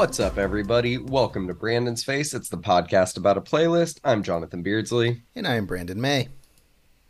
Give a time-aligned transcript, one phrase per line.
[0.00, 0.96] What's up, everybody?
[0.96, 2.32] Welcome to Brandon's Face.
[2.32, 4.00] It's the podcast about a playlist.
[4.02, 5.24] I'm Jonathan Beardsley.
[5.36, 6.30] And I am Brandon May.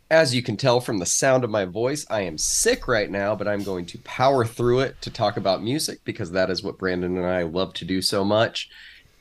[0.09, 3.33] As you can tell from the sound of my voice, I am sick right now,
[3.33, 6.77] but I'm going to power through it to talk about music because that is what
[6.77, 8.69] Brandon and I love to do so much.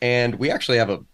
[0.02, 1.05] And we actually have a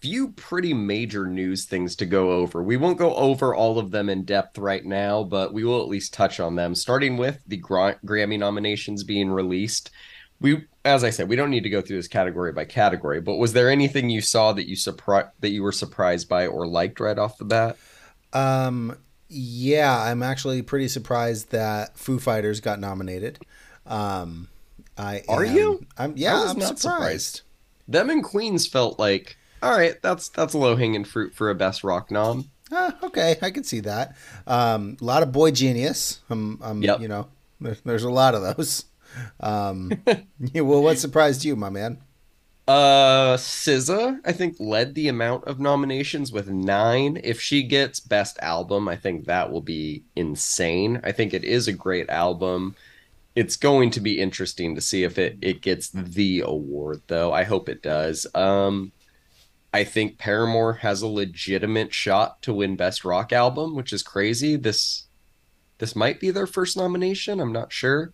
[0.00, 2.62] few pretty major news things to go over.
[2.62, 5.88] We won't go over all of them in depth right now, but we will at
[5.88, 9.90] least touch on them, starting with the Gra- Grammy nominations being released.
[10.40, 13.20] We, as I said, we don't need to go through this category by category.
[13.20, 16.66] But was there anything you saw that you surprised that you were surprised by or
[16.66, 17.76] liked right off the bat?
[18.32, 18.96] Um,
[19.28, 23.38] yeah, I'm actually pretty surprised that Foo Fighters got nominated.
[23.86, 24.48] Um,
[24.98, 25.86] I are am, you?
[25.96, 26.78] I'm yeah, I'm surprised.
[26.78, 27.40] surprised.
[27.88, 31.84] Them and Queens felt like all right, that's that's low hanging fruit for a best
[31.84, 32.50] rock nom.
[32.70, 34.14] Ah, okay, I can see that.
[34.46, 36.20] Um, a lot of boy genius.
[36.28, 37.00] Um, um yep.
[37.00, 37.28] you know,
[37.60, 38.84] there's a lot of those.
[39.40, 39.92] Um,
[40.38, 41.98] yeah, well, what surprised you, my man?
[42.66, 47.20] Uh, SZA, I think led the amount of nominations with nine.
[47.22, 51.00] If she gets best album, I think that will be insane.
[51.04, 52.74] I think it is a great album.
[53.34, 57.32] It's going to be interesting to see if it it gets the award, though.
[57.32, 58.26] I hope it does.
[58.34, 58.92] Um,
[59.74, 64.56] I think Paramore has a legitimate shot to win Best Rock Album, which is crazy.
[64.56, 65.04] This
[65.78, 67.40] this might be their first nomination.
[67.40, 68.12] I'm not sure.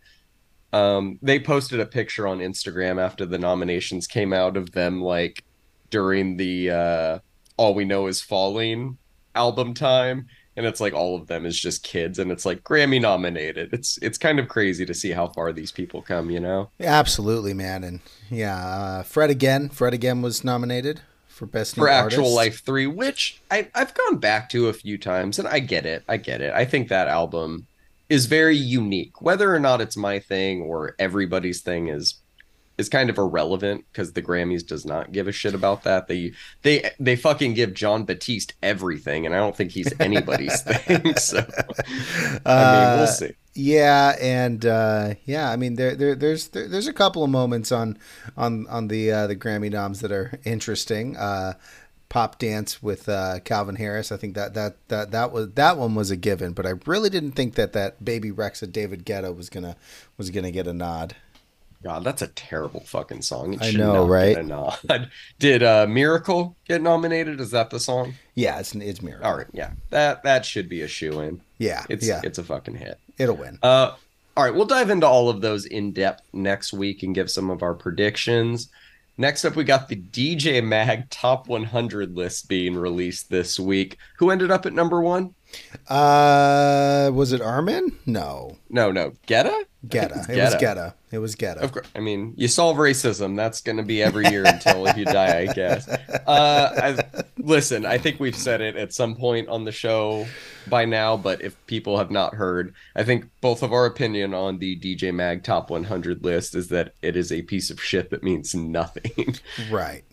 [0.72, 5.44] Um, they posted a picture on Instagram after the nominations came out of them like
[5.90, 7.18] during the uh,
[7.56, 8.96] All We Know Is Falling
[9.34, 10.26] album time,
[10.56, 13.72] and it's like all of them is just kids, and it's like Grammy nominated.
[13.72, 16.70] It's it's kind of crazy to see how far these people come, you know?
[16.80, 19.68] Absolutely, man, and yeah, uh, Fred again.
[19.70, 22.36] Fred again was nominated for best for actual artist.
[22.36, 26.02] life three which I, i've gone back to a few times and i get it
[26.06, 27.66] i get it i think that album
[28.10, 29.22] is very unique.
[29.22, 32.20] Whether or not it's my thing or everybody's thing is
[32.76, 36.08] is kind of irrelevant because the grammys does not give a shit about that.
[36.08, 36.32] They
[36.62, 41.38] they they fucking give jon batiste everything and i don't think he's anybody's thing so.
[41.38, 43.32] I mean we'll uh, see.
[43.54, 47.70] yeah, and uh, yeah, I mean there, there there's there, there's a couple of moments
[47.70, 47.96] on
[48.36, 51.16] on on the uh, the Grammy noms that are interesting.
[51.16, 51.54] Uh,
[52.10, 54.12] Pop dance with uh, Calvin Harris.
[54.12, 57.08] I think that that that that was that one was a given, but I really
[57.08, 59.76] didn't think that that Bebe Rexha David Guetta was gonna
[60.18, 61.16] was gonna get a nod.
[61.82, 63.54] God, that's a terrible fucking song.
[63.54, 64.36] It I know, right?
[64.36, 65.10] a nod.
[65.38, 67.40] Did uh, "Miracle" get nominated?
[67.40, 68.14] Is that the song?
[68.34, 71.40] Yeah, it's it's "Miracle." All right, yeah, that that should be a shoe in.
[71.56, 72.20] Yeah, it's yeah.
[72.22, 72.98] it's a fucking hit.
[73.16, 73.58] It'll win.
[73.62, 73.94] Uh,
[74.36, 77.50] all right, we'll dive into all of those in depth next week and give some
[77.50, 78.68] of our predictions.
[79.20, 83.98] Next up, we got the DJ Mag Top 100 list being released this week.
[84.16, 85.34] Who ended up at number one?
[85.88, 87.98] Uh, was it Armin?
[88.06, 89.12] No, no, no.
[89.26, 89.64] Guetta.
[89.86, 90.28] Guetta.
[90.28, 90.94] It was Guetta.
[91.10, 91.56] It was Guetta.
[91.58, 91.88] Of course.
[91.96, 93.34] I mean, you solve racism.
[93.34, 95.88] That's going to be every year until you die, I guess.
[95.88, 100.26] Uh, I, listen, I think we've said it at some point on the show
[100.68, 104.58] by now, but if people have not heard, I think both of our opinion on
[104.58, 108.22] the DJ Mag Top 100 list is that it is a piece of shit that
[108.22, 109.34] means nothing.
[109.70, 110.04] Right.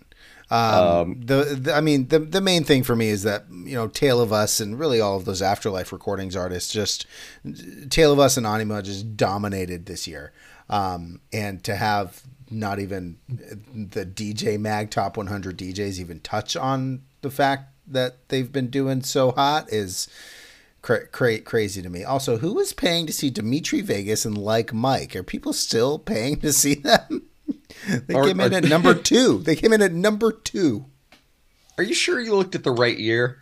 [0.50, 3.76] Um, um, the, the, I mean, the the main thing for me is that you
[3.76, 7.06] know, Tale of Us and really all of those Afterlife recordings artists just
[7.90, 10.32] Tale of Us and Anyma just dominated this year,
[10.70, 17.02] um, and to have not even the DJ Mag Top 100 DJs even touch on
[17.22, 20.08] the fact that they've been doing so hot is
[20.82, 22.04] cra- cra- crazy to me.
[22.04, 25.16] Also, who is paying to see Dimitri Vegas and Like Mike?
[25.16, 27.27] Are people still paying to see them?
[28.08, 29.40] They are, came in are, at number two.
[29.40, 30.86] They came in at number two.
[31.78, 33.40] Are you sure you looked at the right year?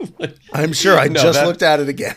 [0.52, 0.98] I'm sure.
[0.98, 2.16] I no, just that, looked at it again.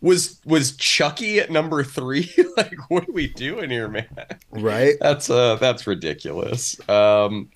[0.00, 2.32] Was was Chucky at number three?
[2.56, 4.08] like, what are we doing here, man?
[4.50, 4.94] Right.
[5.00, 6.76] That's uh, that's ridiculous.
[6.88, 7.50] Um,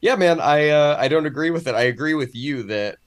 [0.00, 0.40] yeah, man.
[0.40, 1.74] I uh, I don't agree with it.
[1.74, 2.98] I agree with you that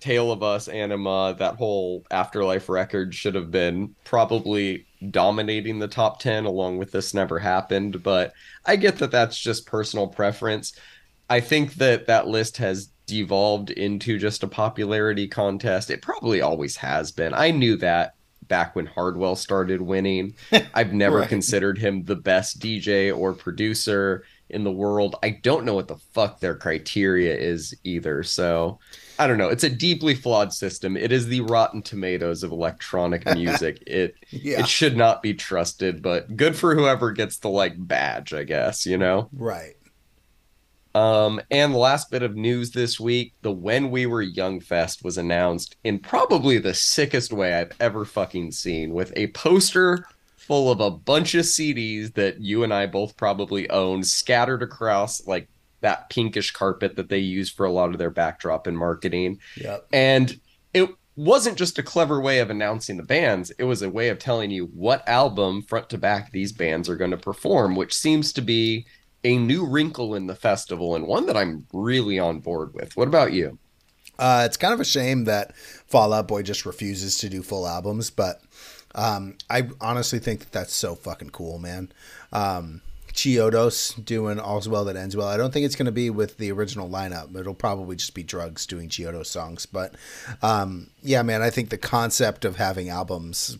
[0.00, 6.20] Tale of Us, Anyma, that whole Afterlife record should have been probably dominating the top
[6.20, 8.02] 10 along with This Never Happened.
[8.02, 8.32] But
[8.64, 10.74] I get that that's just personal preference.
[11.28, 15.90] I think that that list has devolved into just a popularity contest.
[15.90, 17.34] It probably always has been.
[17.34, 18.14] I knew that
[18.48, 20.34] back when Hardwell started winning.
[20.74, 21.28] I've never right.
[21.28, 25.16] considered him the best DJ or producer in the world.
[25.22, 28.22] I don't know what the fuck their criteria is either.
[28.22, 28.78] So
[29.18, 29.48] I don't know.
[29.48, 30.96] It's a deeply flawed system.
[30.96, 33.82] It is the Rotten Tomatoes of electronic music.
[33.86, 34.60] it yeah.
[34.60, 38.86] it should not be trusted, but good for whoever gets the like badge, I guess,
[38.86, 39.28] you know?
[39.32, 39.74] Right.
[40.94, 45.02] Um, and the last bit of news this week, the When We Were Young Fest
[45.02, 50.06] was announced in probably the sickest way I've ever fucking seen with a poster
[50.36, 55.26] full of a bunch of CDs that you and I both probably own, scattered across
[55.26, 55.48] like
[55.82, 59.38] that pinkish carpet that they use for a lot of their backdrop and marketing.
[59.56, 59.86] Yep.
[59.92, 60.40] And
[60.72, 64.18] it wasn't just a clever way of announcing the bands, it was a way of
[64.18, 68.32] telling you what album front to back these bands are going to perform, which seems
[68.32, 68.86] to be
[69.24, 72.96] a new wrinkle in the festival and one that I'm really on board with.
[72.96, 73.58] What about you?
[74.18, 77.66] Uh, it's kind of a shame that Fall Out Boy just refuses to do full
[77.66, 78.40] albums, but
[78.94, 81.92] um, I honestly think that that's so fucking cool, man.
[82.32, 82.82] Um,
[83.12, 85.28] Chiodos doing All's Well That Ends Well.
[85.28, 87.34] I don't think it's going to be with the original lineup.
[87.36, 89.66] It'll probably just be Drugs doing Chiodos songs.
[89.66, 89.94] But
[90.42, 93.58] um, yeah, man, I think the concept of having albums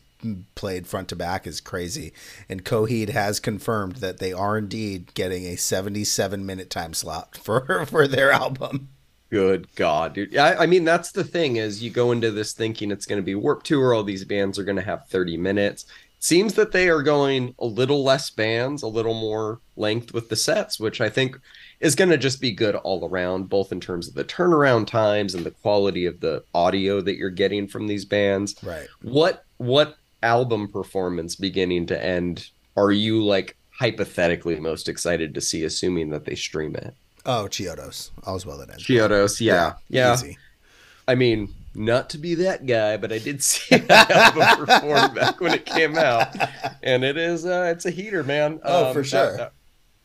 [0.55, 2.13] played front to back is crazy.
[2.49, 7.87] And Coheed has confirmed that they are indeed getting a 77 minute time slot for,
[7.87, 8.89] for their album.
[9.31, 10.37] Good God, dude.
[10.37, 13.25] I, I mean, that's the thing is you go into this thinking it's going to
[13.25, 13.95] be Warp Tour.
[13.95, 15.87] All these bands are going to have 30 minutes.
[16.23, 20.37] Seems that they are going a little less bands, a little more length with the
[20.37, 21.37] sets, which I think
[21.81, 25.35] is going to just be good all around, both in terms of the turnaround times
[25.35, 28.55] and the quality of the audio that you're getting from these bands.
[28.63, 28.87] Right.
[29.01, 35.65] What what album performance beginning to end are you like hypothetically most excited to see,
[35.65, 36.95] assuming that they stream it?
[37.27, 38.13] Oh, Chiodos.
[38.23, 38.85] All's well that ends.
[38.85, 39.73] Chiodos, yeah.
[39.89, 40.17] Yeah.
[40.23, 40.35] yeah.
[41.09, 45.41] I mean, not to be that guy, but I did see that album perform back
[45.41, 46.37] when it came out.
[46.83, 48.61] And it is uh it's a heater, man.
[48.65, 49.37] Oh, um, for sure.
[49.37, 49.53] That,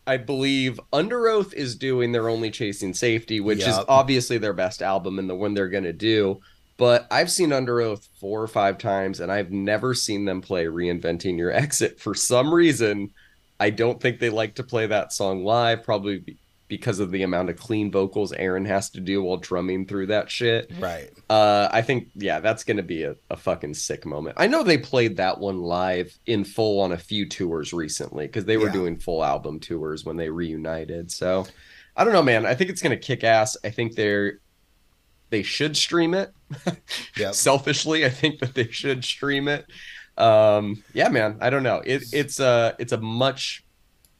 [0.05, 3.69] I believe Underoath is doing their only chasing safety, which yep.
[3.69, 6.39] is obviously their best album and the one they're gonna do.
[6.77, 11.37] But I've seen Underoath four or five times, and I've never seen them play Reinventing
[11.37, 11.99] Your Exit.
[11.99, 13.11] For some reason,
[13.59, 16.37] I don't think they like to play that song live, probably
[16.67, 20.29] because of the amount of clean vocals Aaron has to do while drumming through that
[20.29, 20.71] shit.
[20.79, 21.09] Right.
[21.29, 24.35] Uh, I think, yeah, that's going to be a, a fucking sick moment.
[24.37, 28.45] I know they played that one live in full on a few tours recently because
[28.45, 28.73] they were yeah.
[28.73, 31.09] doing full album tours when they reunited.
[31.09, 31.45] So
[31.95, 32.45] I don't know, man.
[32.45, 33.55] I think it's going to kick ass.
[33.63, 34.39] I think they're,
[35.29, 36.33] they should stream it.
[37.17, 37.33] yep.
[37.33, 39.65] Selfishly, I think that they should stream it.
[40.17, 41.37] Um, yeah, man.
[41.39, 41.81] I don't know.
[41.85, 43.63] It, it's a, it's a much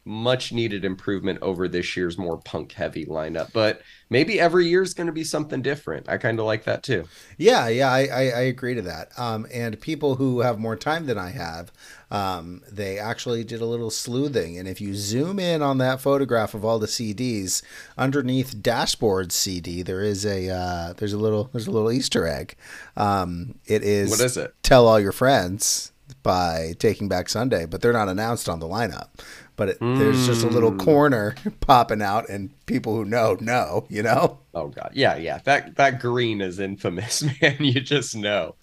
[0.08, 3.52] much needed improvement over this year's more punk heavy lineup.
[3.52, 6.08] But maybe every year is going to be something different.
[6.08, 7.06] I kind of like that too.
[7.38, 9.12] Yeah, yeah, I, I, I agree to that.
[9.18, 11.72] Um, and people who have more time than I have,
[12.10, 14.58] um, they actually did a little sleuthing.
[14.58, 17.62] And if you zoom in on that photograph of all the CDs
[17.98, 22.56] underneath Dashboard CD, there is a uh, there's a little there's a little Easter egg.
[22.96, 24.54] Um, it is what is it?
[24.64, 25.92] Tell all your friends
[26.24, 29.10] by Taking Back Sunday, but they're not announced on the lineup
[29.58, 29.98] but it, mm.
[29.98, 30.78] there's just a little hmm.
[30.78, 34.40] corner popping out, and people who know know, you know.
[34.54, 35.40] Oh god, yeah, yeah.
[35.44, 37.58] That that green is infamous, man.
[37.60, 38.56] You just know.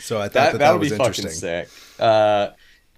[0.00, 1.68] So I thought that, that, that, would be fucking sick.
[1.98, 2.50] Uh,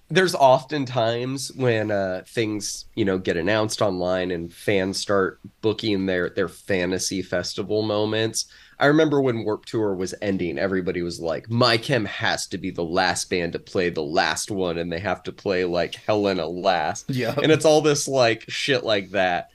[0.09, 6.05] there's often times when uh, things you know get announced online and fans start booking
[6.05, 8.45] their their fantasy festival moments
[8.79, 12.69] I remember when Warp Tour was ending, everybody was like, My Chem has to be
[12.69, 16.45] the last band to play the last one, and they have to play like Helena
[16.45, 17.09] last.
[17.09, 17.33] Yeah.
[17.41, 19.49] And it's all this like shit like that.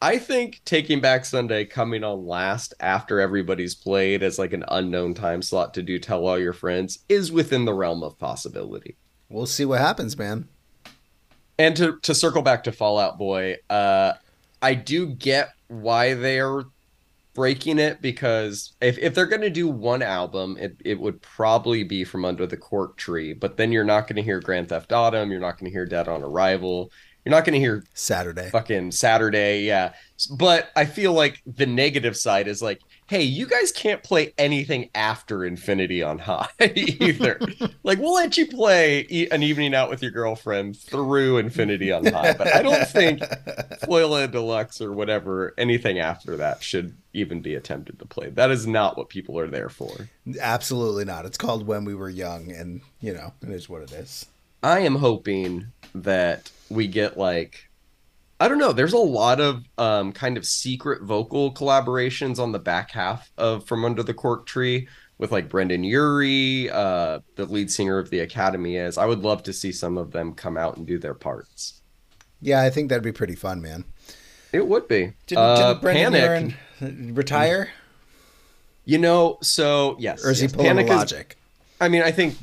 [0.00, 5.14] I think Taking Back Sunday coming on last after everybody's played as like an unknown
[5.14, 8.96] time slot to do Tell All Your Friends is within the realm of possibility.
[9.28, 10.48] We'll see what happens, man.
[11.58, 14.12] And to to circle back to Fallout Boy, uh
[14.62, 16.62] I do get why they're
[17.38, 21.84] breaking it because if, if they're going to do one album, it, it would probably
[21.84, 23.32] be from Under the Cork Tree.
[23.32, 25.30] But then you're not going to hear Grand Theft Autumn.
[25.30, 26.90] You're not going to hear Dead on Arrival.
[27.24, 28.50] You're not going to hear Saturday.
[28.50, 29.62] Fucking Saturday.
[29.62, 29.92] Yeah.
[30.36, 34.90] But I feel like the negative side is like, hey, you guys can't play anything
[34.94, 37.40] after Infinity on High either.
[37.82, 42.04] like, we'll let you play e- an evening out with your girlfriend through Infinity on
[42.04, 43.20] High, but I don't think
[43.86, 48.28] Folie à Deux or whatever, anything after that should even be attempted to play.
[48.28, 50.08] That is not what people are there for.
[50.38, 51.24] Absolutely not.
[51.24, 54.26] It's called When We Were Young, and, you know, it is what it is.
[54.62, 57.67] I am hoping that we get like
[58.40, 58.72] I don't know.
[58.72, 63.66] There's a lot of um, kind of secret vocal collaborations on the back half of
[63.66, 68.20] From Under the Cork Tree with like Brendon Urie, uh, the lead singer of the
[68.20, 68.96] Academy is.
[68.96, 71.82] I would love to see some of them come out and do their parts.
[72.40, 73.84] Yeah, I think that'd be pretty fun, man.
[74.52, 75.14] It would be.
[75.26, 77.70] Didn't, uh, didn't Brendon Panic retire?
[78.84, 80.24] You know, so yes.
[80.24, 81.36] Or is yes, he pulling Panic logic?
[81.38, 82.36] Is, I mean, I think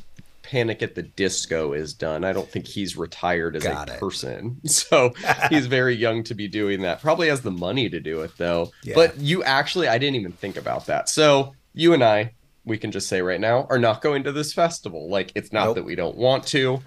[0.46, 2.24] Panic at the Disco is done.
[2.24, 4.00] I don't think he's retired as Got a it.
[4.00, 4.60] person.
[4.66, 5.12] So
[5.50, 7.00] he's very young to be doing that.
[7.00, 8.70] Probably has the money to do it though.
[8.84, 8.94] Yeah.
[8.94, 11.08] But you actually I didn't even think about that.
[11.08, 12.32] So you and I,
[12.64, 15.08] we can just say right now, are not going to this festival.
[15.10, 15.76] Like it's not nope.
[15.76, 16.80] that we don't want to.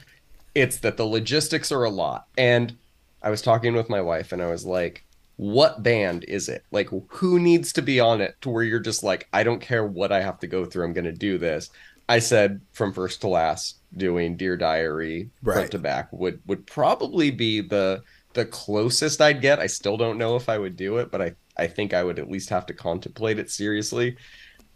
[0.55, 2.27] It's that the logistics are a lot.
[2.37, 2.77] And
[3.21, 5.03] I was talking with my wife and I was like,
[5.39, 6.65] what band is it?
[6.69, 9.85] Like, who needs to be on it to where you're just like, I don't care
[9.85, 11.69] what I have to go through, I'm going to do this.
[12.09, 15.53] I said from first to last, doing Dear Diary right.
[15.53, 18.01] front to back would would probably be the
[18.33, 19.59] the closest I'd get.
[19.59, 22.19] I still don't know if I would do it, but I I think I would
[22.19, 24.17] at least have to contemplate it seriously.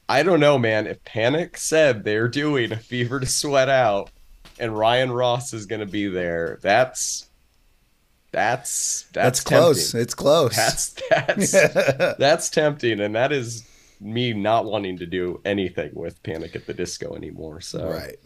[0.07, 0.85] I don't know, man.
[0.85, 4.11] If Panic said they're doing a Fever to Sweat Out
[4.59, 7.29] and Ryan Ross is going to be there, that's
[8.31, 9.95] that's that's, that's close.
[9.95, 10.55] It's close.
[10.55, 11.51] That's that's
[12.19, 13.63] that's tempting, and that is
[14.03, 17.61] me not wanting to do anything with Panic at the Disco anymore.
[17.61, 18.17] So right,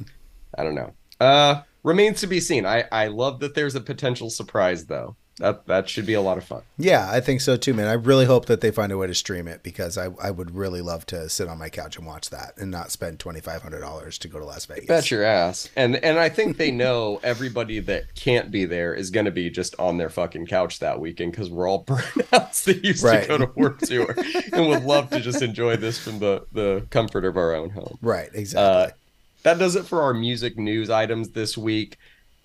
[0.58, 0.94] I don't know.
[1.20, 2.66] Uh, remains to be seen.
[2.66, 6.38] I I love that there's a potential surprise though that that should be a lot
[6.38, 6.64] of fun.
[6.78, 7.88] Yeah, I think so too, man.
[7.88, 10.56] I really hope that they find a way to stream it because I, I would
[10.56, 13.62] really love to sit on my couch and watch that and not spend twenty five
[13.62, 14.88] hundred dollars to go to Las Vegas.
[14.88, 15.70] Bet your ass.
[15.76, 19.50] And and I think they know everybody that can't be there is going to be
[19.52, 23.22] just on their fucking couch that weekend because we're all burnouts that used right.
[23.22, 24.16] to go to Warp Tour
[24.54, 28.00] and would love to just enjoy this from the the comfort of our own home.
[28.02, 28.30] Right.
[28.34, 28.92] Exactly.
[28.94, 28.96] Uh,
[29.44, 31.98] that does it for our music news items this week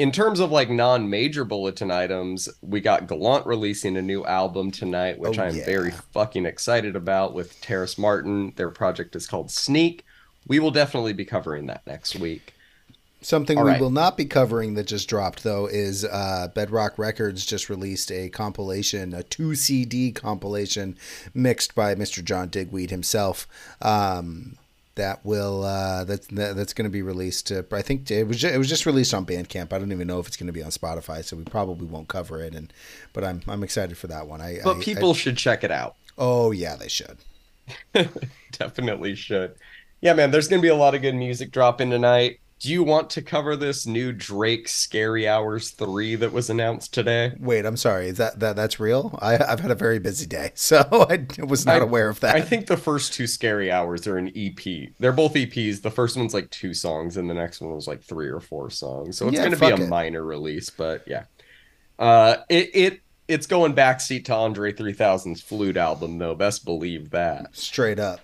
[0.03, 5.17] in terms of like non-major bulletin items, we got Gallant releasing a new album tonight,
[5.21, 5.65] which oh, I'm yeah.
[5.65, 8.53] very fucking excited about with Terrace Martin.
[8.57, 10.05] Their project is called Sneak.
[10.49, 12.53] We will definitely be covering that next week.
[13.21, 13.81] Something All we right.
[13.81, 18.29] will not be covering that just dropped though is uh, Bedrock Records just released a
[18.29, 20.99] compilation, a two CD compilation
[21.33, 22.25] mixed by Mr.
[22.25, 23.47] John Digweed himself.
[23.81, 24.59] Um,
[24.95, 27.49] that will uh, that's that's going to be released.
[27.49, 29.73] To, I think it was just, it was just released on Bandcamp.
[29.73, 32.09] I don't even know if it's going to be on Spotify, so we probably won't
[32.09, 32.55] cover it.
[32.55, 32.73] And
[33.13, 34.41] but I'm I'm excited for that one.
[34.41, 35.97] I but I, people I, should check it out.
[36.19, 37.19] Oh yeah, they should.
[38.53, 39.55] Definitely should.
[40.01, 40.31] Yeah, man.
[40.31, 43.23] There's going to be a lot of good music dropping tonight do you want to
[43.23, 47.33] cover this new Drake Scary Hours 3 that was announced today?
[47.41, 48.07] Wait, I'm sorry.
[48.07, 49.19] Is that, that that's real?
[49.21, 50.79] I, have had a very busy day, so
[51.11, 52.37] I was not I, aware of that.
[52.37, 54.93] I think the first two Scary Hours are an EP.
[55.01, 55.83] They're both EPs.
[55.83, 58.71] The first one's like two songs, and the next one was like three or four
[58.71, 59.19] songs.
[59.19, 59.89] So it's yeah, going to be a it.
[59.89, 61.25] minor release, but yeah.
[61.99, 66.37] Uh, it, it it's going backseat to Andre 3000's flute album, though.
[66.37, 67.57] Best believe that.
[67.57, 68.21] Straight up.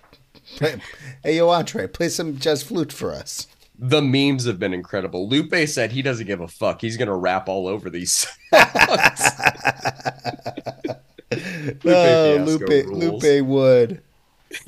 [0.59, 3.45] Hey, yo, Andre, play some jazz flute for us
[3.79, 5.29] the memes have been incredible.
[5.29, 6.81] Lupe said he doesn't give a fuck.
[6.81, 8.27] He's gonna rap all over these.
[11.31, 14.01] Lupe, oh, Lupe, Lupe would.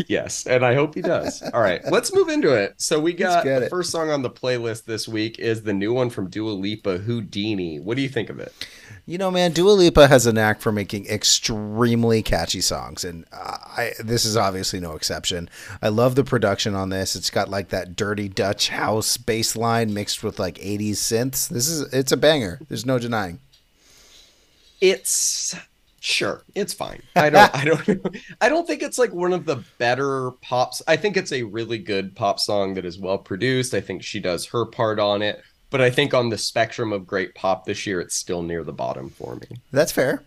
[0.08, 1.42] yes, and I hope he does.
[1.54, 2.76] All right, let's move into it.
[2.78, 6.10] So we got the first song on the playlist this week is the new one
[6.10, 7.80] from Dua Lipa, Houdini.
[7.80, 8.54] What do you think of it?
[9.12, 13.58] You know, man, Dua Lipa has a knack for making extremely catchy songs, and uh,
[13.62, 15.50] I, this is obviously no exception.
[15.82, 17.18] I love the production on this.
[17.18, 21.50] It's got like that dirty Dutch house bass line mixed with like 80s synths.
[21.50, 22.62] This is it's a banger.
[22.70, 23.40] There's no denying.
[24.80, 25.58] It's
[26.00, 27.02] sure it's fine.
[27.14, 30.82] I don't I don't I don't think it's like one of the better pops.
[30.88, 33.74] I think it's a really good pop song that is well produced.
[33.74, 37.08] I think she does her part on it but I think on the spectrum of
[37.08, 39.62] great pop this year, it's still near the bottom for me.
[39.72, 40.22] That's fair.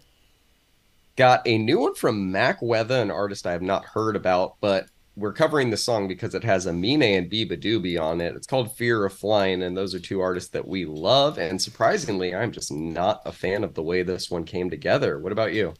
[1.16, 4.88] Got a new one from Mac Weather, an artist I have not heard about, but
[5.16, 8.34] we're covering the song because it has Amine and beabadoobee on it.
[8.34, 11.38] It's called Fear of Flying, and those are two artists that we love.
[11.38, 15.20] And surprisingly, I'm just not a fan of the way this one came together.
[15.20, 15.74] What about you?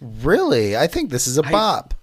[0.00, 0.76] Really?
[0.76, 1.94] I think this is a bop.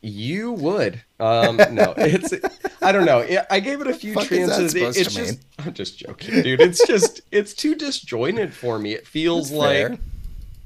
[0.00, 1.02] You would.
[1.18, 2.32] Um, no, it's.
[2.80, 3.26] I don't know.
[3.50, 4.74] I gave it a few chances.
[4.74, 5.16] It, it's just.
[5.16, 5.40] Mean?
[5.58, 6.60] I'm just joking, dude.
[6.60, 7.20] It's just.
[7.32, 8.92] it's too disjointed for me.
[8.92, 9.86] It feels That's like.
[9.88, 9.98] Fair.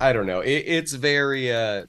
[0.00, 0.40] I don't know.
[0.40, 1.52] It, it's very.
[1.52, 1.86] uh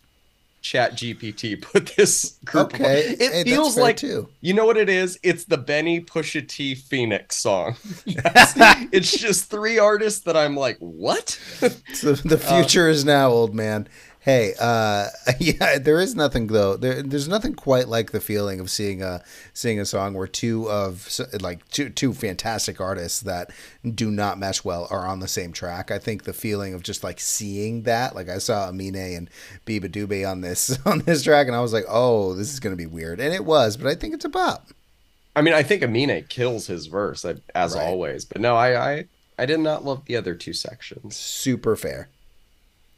[0.63, 2.73] Chat GPT put this group.
[2.73, 4.29] Okay, it hey, feels like too.
[4.39, 5.19] You know what it is?
[5.21, 7.75] It's the Benny Pusha T Phoenix song.
[8.05, 11.31] it's just three artists that I'm like, what?
[11.93, 13.89] so the future uh, is now, old man.
[14.23, 15.07] Hey, uh,
[15.39, 16.77] yeah, there is nothing though.
[16.77, 19.21] There, there's nothing quite like the feeling of seeing a
[19.53, 21.09] seeing a song where two of
[21.41, 23.51] like two two fantastic artists that
[23.83, 25.91] do not mesh well are on the same track.
[25.91, 29.29] I think the feeling of just like seeing that, like I saw Amine and
[29.65, 32.85] beabadoobee on this on this track, and I was like, oh, this is gonna be
[32.85, 34.69] weird, and it was, but I think it's a pop.
[35.35, 37.83] I mean, I think Amine kills his verse as right.
[37.83, 39.05] always, but no, I, I
[39.37, 41.17] I did not love the other two sections.
[41.17, 42.07] Super fair.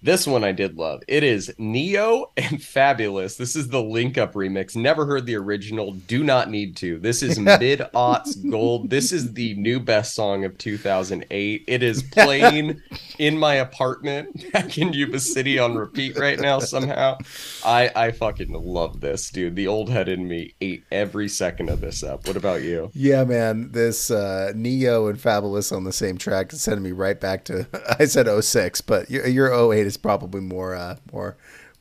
[0.05, 1.01] This one I did love.
[1.07, 3.37] It is Ne-Yo and Fabolous.
[3.37, 4.75] This is the link up remix.
[4.75, 5.93] Never heard the original.
[5.93, 6.99] Do not need to.
[6.99, 8.91] This is mid aughts gold.
[8.91, 11.63] This is the new best song of 2008.
[11.65, 12.83] It is playing
[13.17, 17.17] in my apartment back in Yuba City on repeat right now somehow.
[17.65, 19.55] I I fucking love this, dude.
[19.55, 22.27] The old head in me ate every second of this up.
[22.27, 22.91] What about you?
[22.93, 23.71] Yeah, man.
[23.71, 27.67] This uh, Ne-Yo and Fabolous on the same track is sending me right back to
[27.99, 31.37] I said 06, but your, your 08 is probably more uh, more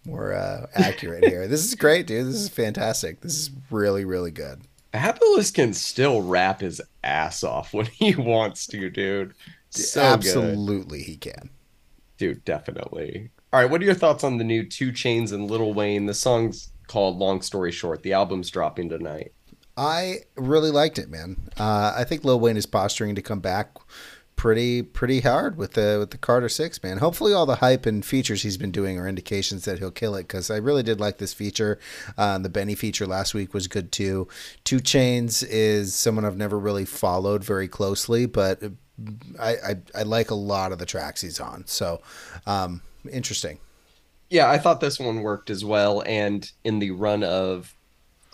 [0.07, 1.49] more uh, accurate here.
[1.49, 2.27] this is great, dude.
[2.27, 3.21] This is fantastic.
[3.21, 4.63] This is really really good.
[4.93, 9.35] Fabolous can still rap his ass off when he wants to, dude.
[9.71, 11.07] So Absolutely, good.
[11.07, 11.51] he can.
[12.17, 13.31] Dude, definitely.
[13.53, 16.07] All right, what are your thoughts on the new 2 Chainz and Lil Wayne?
[16.07, 18.03] The song's called Long Story Short.
[18.03, 19.33] The album's dropping tonight.
[19.77, 21.37] I really liked it, man.
[21.59, 23.77] Uh, I think Lil Wayne is posturing to come back
[24.37, 26.99] pretty pretty hard with the with the Carter Six man.
[26.99, 30.23] Hopefully, all the hype and features he's been doing are indications that he'll kill it.
[30.23, 31.79] Because I really did like this feature.
[32.17, 34.29] Uh, the Benny feature last week was good too.
[34.65, 38.63] 2 Chainz is someone I've never really followed very closely, but
[39.41, 41.67] I I, I like a lot of the tracks he's on.
[41.67, 42.01] So
[42.47, 43.59] um, interesting.
[44.31, 46.03] Yeah, I thought this one worked as well.
[46.07, 47.75] And in the run of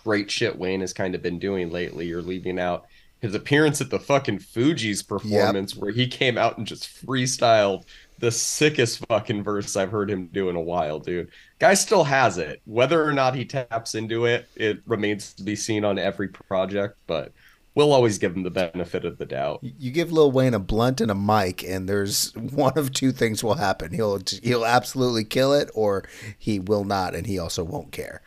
[0.03, 2.87] great shit Wayne has kind of been doing lately, you're leaving out
[3.21, 5.83] his appearance at the fucking Fugees performance yep.
[5.83, 7.85] where he came out and just freestyled
[8.19, 11.31] the sickest fucking verse I've heard him do in a while, dude.
[11.59, 12.61] Guy still has it.
[12.67, 16.99] Whether or not he taps into it, it remains to be seen on every project,
[17.07, 17.33] but
[17.75, 19.61] we'll always give him the benefit of the doubt.
[19.63, 23.43] You give Lil Wayne a blunt and a mic, and there's one of two things
[23.43, 23.93] will happen.
[23.93, 26.05] He'll he'll absolutely kill it, or
[26.39, 28.23] he will not, and he also won't care.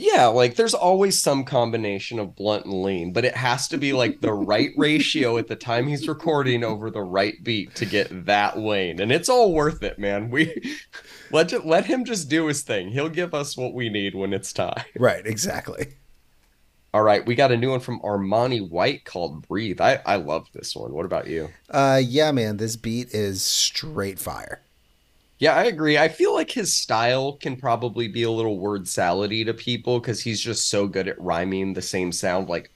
[0.00, 3.92] Yeah, like there's always some combination of blunt and lean, but it has to be
[3.92, 8.26] like the right ratio at the time he's recording over the right beat to get
[8.26, 9.00] that Wayne.
[9.00, 10.30] And it's all worth it, man.
[10.30, 10.76] We
[11.32, 12.90] let let him just do his thing.
[12.90, 14.84] He'll give us what we need when it's time.
[14.96, 15.94] Right, exactly.
[16.94, 19.80] All right, we got a new one from Armani White called Breathe.
[19.80, 20.92] I I love this one.
[20.92, 21.48] What about you?
[21.68, 24.62] Uh yeah, man, this beat is straight fire.
[25.38, 25.96] Yeah, I agree.
[25.96, 30.20] I feel like his style can probably be a little word salady to people because
[30.20, 32.72] he's just so good at rhyming the same sound, like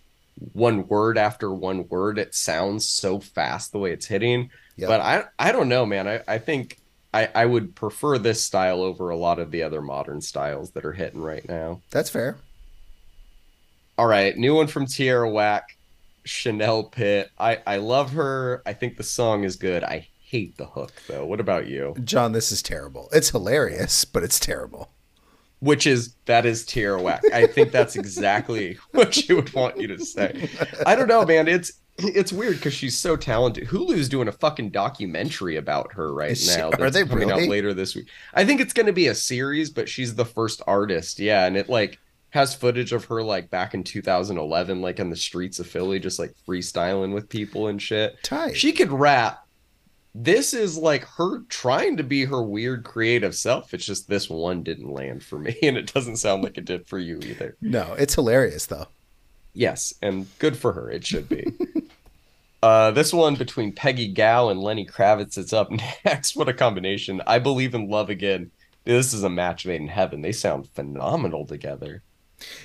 [0.52, 2.19] one word after one word.
[2.19, 4.50] It sounds so fast the way it's hitting.
[4.76, 4.89] Yep.
[4.89, 6.06] But I I don't know, man.
[6.08, 6.78] I, I think
[7.13, 10.84] I, I would prefer this style over a lot of the other modern styles that
[10.84, 11.80] are hitting right now.
[11.91, 12.39] That's fair.
[13.99, 15.76] All right, new one from Tierra Whack,
[16.25, 17.30] Chanel Pitt.
[17.39, 18.63] I I love her.
[18.65, 19.84] I think the song is good.
[19.84, 21.26] I hate the hook though.
[21.26, 21.95] What about you?
[22.02, 23.10] John, this is terrible.
[23.12, 24.90] It's hilarious, but it's terrible.
[25.60, 27.23] Which is that is Tierra Whack.
[27.32, 30.49] I think that's exactly what she would want you to say.
[30.86, 31.47] I don't know, man.
[31.49, 33.68] It's it's weird because she's so talented.
[33.68, 36.71] Hulu's doing a fucking documentary about her right now.
[36.80, 37.45] Are they coming really?
[37.45, 38.08] out later this week?
[38.32, 41.21] I think it's going to be a series, but she's the first artist.
[41.21, 41.99] Yeah, and it like
[42.30, 46.18] has footage of her like back in 2011, like in the streets of Philly, just
[46.18, 48.16] like freestyling with people and shit.
[48.23, 48.56] Tight.
[48.56, 49.42] She could rap,
[50.15, 53.73] this is like her trying to be her weird creative self.
[53.73, 56.87] It's just this one didn't land for me, and it doesn't sound like it did
[56.87, 57.57] for you either.
[57.61, 58.89] No, it's hilarious though.
[59.55, 60.91] Yes, and good for her.
[60.91, 61.53] It should be.
[62.63, 65.71] uh, this one between Peggy Gou and Lenny Kravitz is up
[66.05, 66.37] next.
[66.37, 67.23] What a combination!
[67.27, 68.51] I believe in love again.
[68.85, 70.23] This is a match made in heaven.
[70.23, 72.03] They sound phenomenal together.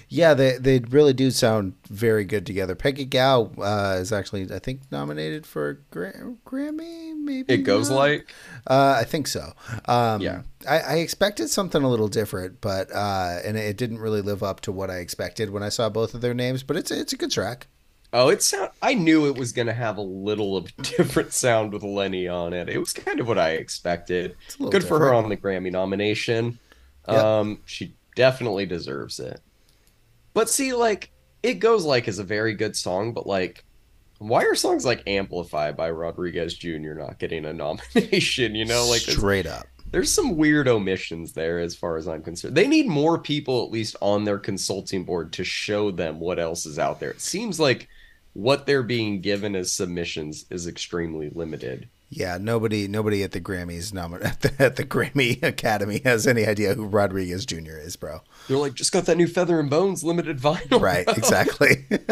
[0.09, 2.75] Yeah, they they really do sound very good together.
[2.75, 7.13] Peggy Gou uh, is actually, I think, nominated for a Gra- Grammy.
[7.15, 7.97] Maybe it goes not.
[7.97, 8.33] like.
[8.65, 9.53] Uh, I think so.
[9.85, 14.21] Um, yeah, I, I, expected something a little different, but uh, and it didn't really
[14.21, 16.63] live up to what I expected when I saw both of their names.
[16.63, 17.67] But it's it's a good track.
[18.13, 18.71] Oh, it sound.
[18.81, 22.69] I knew it was gonna have a little of different sound with Lenny on it.
[22.69, 24.35] It was kind of what I expected.
[24.57, 24.87] Good different.
[24.87, 26.59] for her on the Grammy nomination.
[27.09, 27.23] Yep.
[27.23, 29.41] Um, she definitely deserves it.
[30.37, 31.09] But see, like,
[31.41, 33.65] it goes like is a very good song, but like,
[34.19, 36.93] why are songs like Amplify by Rodriguez Jr.
[36.93, 38.53] not getting a nomination?
[38.53, 39.65] You know, like straight up.
[39.89, 42.53] There's some weird omissions there as far as I'm concerned.
[42.53, 46.67] They need more people at least on their consulting board to show them what else
[46.67, 47.09] is out there.
[47.09, 47.87] It seems like
[48.33, 51.89] what they're being given as submissions is extremely limited.
[52.09, 56.45] Yeah, nobody nobody at the Grammys nomin- at the, at the Grammy Academy has any
[56.45, 57.77] idea who Rodriguez Jr.
[57.77, 58.21] is, bro.
[58.47, 60.81] They're like, just got that new Feather and Bones limited vinyl.
[60.81, 61.15] Right, bro.
[61.15, 61.85] exactly.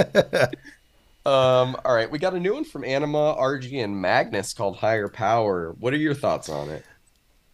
[1.26, 5.08] um, all right, we got a new one from Anyma, RG, and Magnus called Higher
[5.08, 5.74] Power.
[5.80, 6.84] What are your thoughts on it?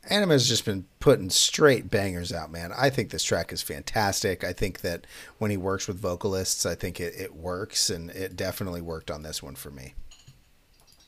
[0.09, 2.71] Anyma's just been putting straight bangers out, man.
[2.75, 4.43] I think this track is fantastic.
[4.43, 5.05] I think that
[5.37, 9.21] when he works with vocalists, I think it, it works, and it definitely worked on
[9.21, 9.93] this one for me.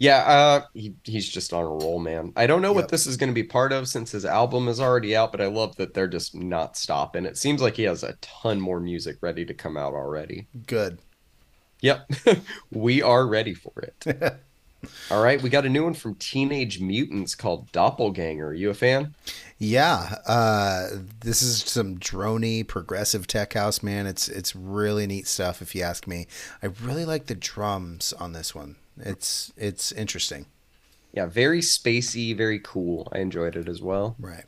[0.03, 2.33] Yeah, uh, he, he's just on a roll, man.
[2.35, 2.75] I don't know Yep.
[2.75, 5.39] what this is going to be part of since his album is already out, but
[5.39, 7.23] I love that they're just not stopping.
[7.25, 10.47] It seems like he has a ton more music ready to come out already.
[10.67, 10.97] Good.
[11.79, 12.11] Yep,
[12.71, 14.35] we are ready for it.
[15.09, 18.47] All right, we got a new one from Teenage Mutants called Doppelganger.
[18.47, 19.15] Are You a fan?
[19.57, 20.87] Yeah, uh,
[21.21, 24.05] this is some drony progressive tech house, man.
[24.05, 26.27] It's it's really neat stuff, if you ask me.
[26.61, 28.75] I really like the drums on this one.
[28.97, 30.45] It's it's interesting.
[31.13, 33.07] Yeah, very spacey, very cool.
[33.11, 34.15] I enjoyed it as well.
[34.19, 34.45] Right.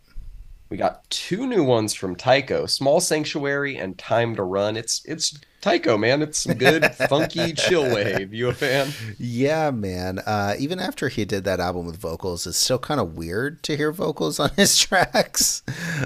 [0.69, 4.75] We got two new ones from Tycho, Small Sanctuary and Time to Run.
[4.75, 6.23] It's it's Tycho, man.
[6.23, 8.33] It's some good funky chill wave.
[8.33, 8.89] You a fan?
[9.19, 10.19] Yeah, man.
[10.19, 13.77] Uh, even after he did that album with vocals, it's still kind of weird to
[13.77, 15.61] hear vocals on his tracks.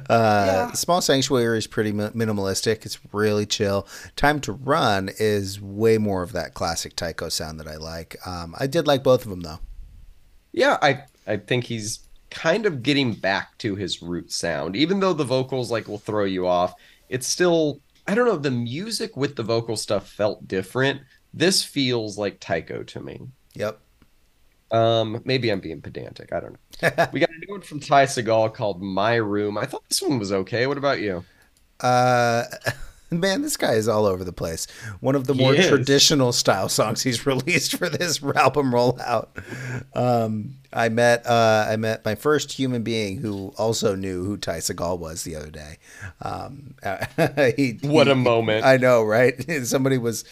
[0.10, 0.72] Uh, Yeah.
[0.74, 2.86] Small Sanctuary is pretty mi- minimalistic.
[2.86, 3.88] It's really chill.
[4.18, 8.16] Time to Run is way more of that classic Tycho sound that I like.
[8.28, 9.60] Um, I did like both of them though.
[10.52, 14.76] Yeah, I I think he's kind of getting back to his root sound.
[14.76, 16.74] Even though the vocals like will throw you off,
[17.10, 21.02] it's still I don't know, the music with the vocal stuff felt different.
[21.32, 23.22] This feels like Tycho to me.
[23.54, 23.80] Yep.
[24.72, 26.34] Um, maybe I'm being pedantic.
[26.34, 27.08] I don't know.
[27.14, 29.58] We got a new one from Ty Segall called My Room.
[29.58, 30.66] I thought this one was okay.
[30.66, 31.24] What about you?
[31.80, 32.46] Uh,
[33.12, 34.68] man, this guy is all over the place.
[35.00, 35.68] One of the He more is.
[35.68, 39.28] traditional style songs he's released for this album rollout.
[39.96, 44.60] Um, I met uh, I met my first human being who also knew who Ty
[44.60, 45.78] Segall was the other day.
[46.22, 46.76] Um,
[47.58, 48.64] he, What a he- moment.
[48.66, 49.34] I know, right?
[49.66, 50.26] Somebody was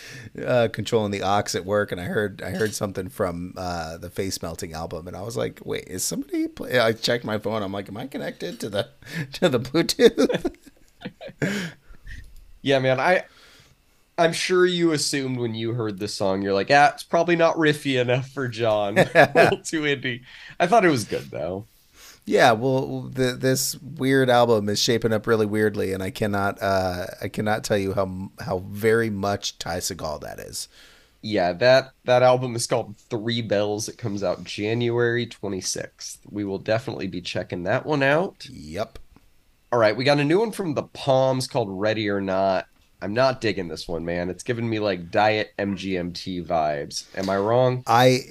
[0.45, 4.11] uh, controlling the aux at work, and I heard I heard something from uh, the
[4.11, 6.79] Face Melting album, and I was like, "Wait, is somebody?" Play?
[6.79, 7.63] I checked my phone.
[7.63, 8.89] I'm like, "Am I connected to the
[9.33, 10.53] to the Bluetooth?"
[12.67, 12.99] Yeah, man.
[12.99, 13.23] I
[14.17, 17.56] I'm sure you assumed when you heard the song, you're like, ah, it's probably not
[17.56, 18.97] riffy enough for John.
[19.15, 20.23] a little too indie.
[20.60, 21.65] I thought it was good though.
[22.25, 27.06] Yeah, well, the, this weird album is shaping up really weirdly, and I cannot, uh,
[27.21, 30.67] I cannot tell you how how very much Ty Segall that is.
[31.21, 33.88] Yeah, that that album is called Three Bells.
[33.88, 36.17] It comes out January 26th.
[36.30, 38.45] We will definitely be checking that one out.
[38.51, 38.99] Yep.
[39.71, 42.67] All right, we got a new one from the Palms called Ready or Not.
[43.01, 44.30] I'm not digging this one, man.
[44.30, 47.06] It's giving me like diet MGMT vibes.
[47.15, 47.84] Am I wrong?
[47.86, 48.21] I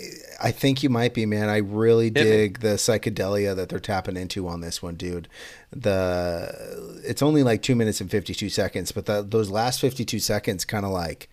[0.43, 1.49] I think you might be, man.
[1.49, 2.23] I really Hit me.
[2.23, 5.29] dig the psychedelia that they're tapping into on this one, dude.
[5.71, 10.05] The it's only like two minutes and fifty two seconds, but the, those last fifty
[10.05, 11.29] two seconds kind of like.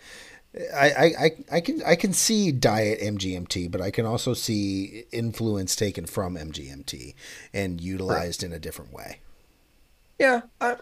[0.75, 5.05] I, I, I, I can I can see diet MGMT, but I can also see
[5.11, 7.15] influence taken from MGMT
[7.51, 9.21] and utilized in a different way.
[10.19, 10.77] Yeah, I,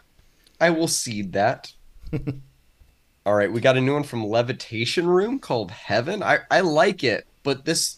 [0.59, 1.71] I will cede that.
[3.25, 6.23] All right, we got a new one from Levitation Room called Heaven.
[6.23, 7.97] I, I like it, but this,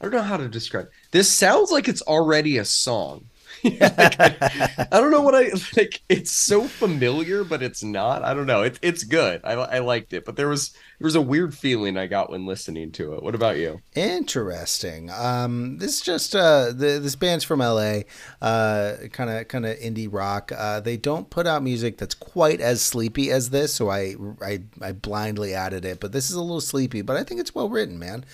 [0.00, 0.90] I don't know how to describe.
[1.12, 3.26] This sounds like it's already a song.
[3.64, 3.80] Like,
[4.92, 6.02] I don't know what I like.
[6.08, 8.22] It's so familiar, but it's not.
[8.22, 8.62] I don't know.
[8.62, 9.40] It's it's good.
[9.44, 12.46] I I liked it, but there was there was a weird feeling I got when
[12.46, 13.22] listening to it.
[13.22, 13.82] What about you?
[13.94, 15.10] Interesting.
[15.10, 18.00] Um, this is just uh, the, this band's from LA,
[18.40, 20.52] Uh kind of kind of indie rock.
[20.56, 24.60] Uh, they don't put out music that's quite as sleepy as this, so I, I
[24.80, 26.00] I blindly added it.
[26.00, 28.24] But this is a little sleepy, but I think it's well written, man.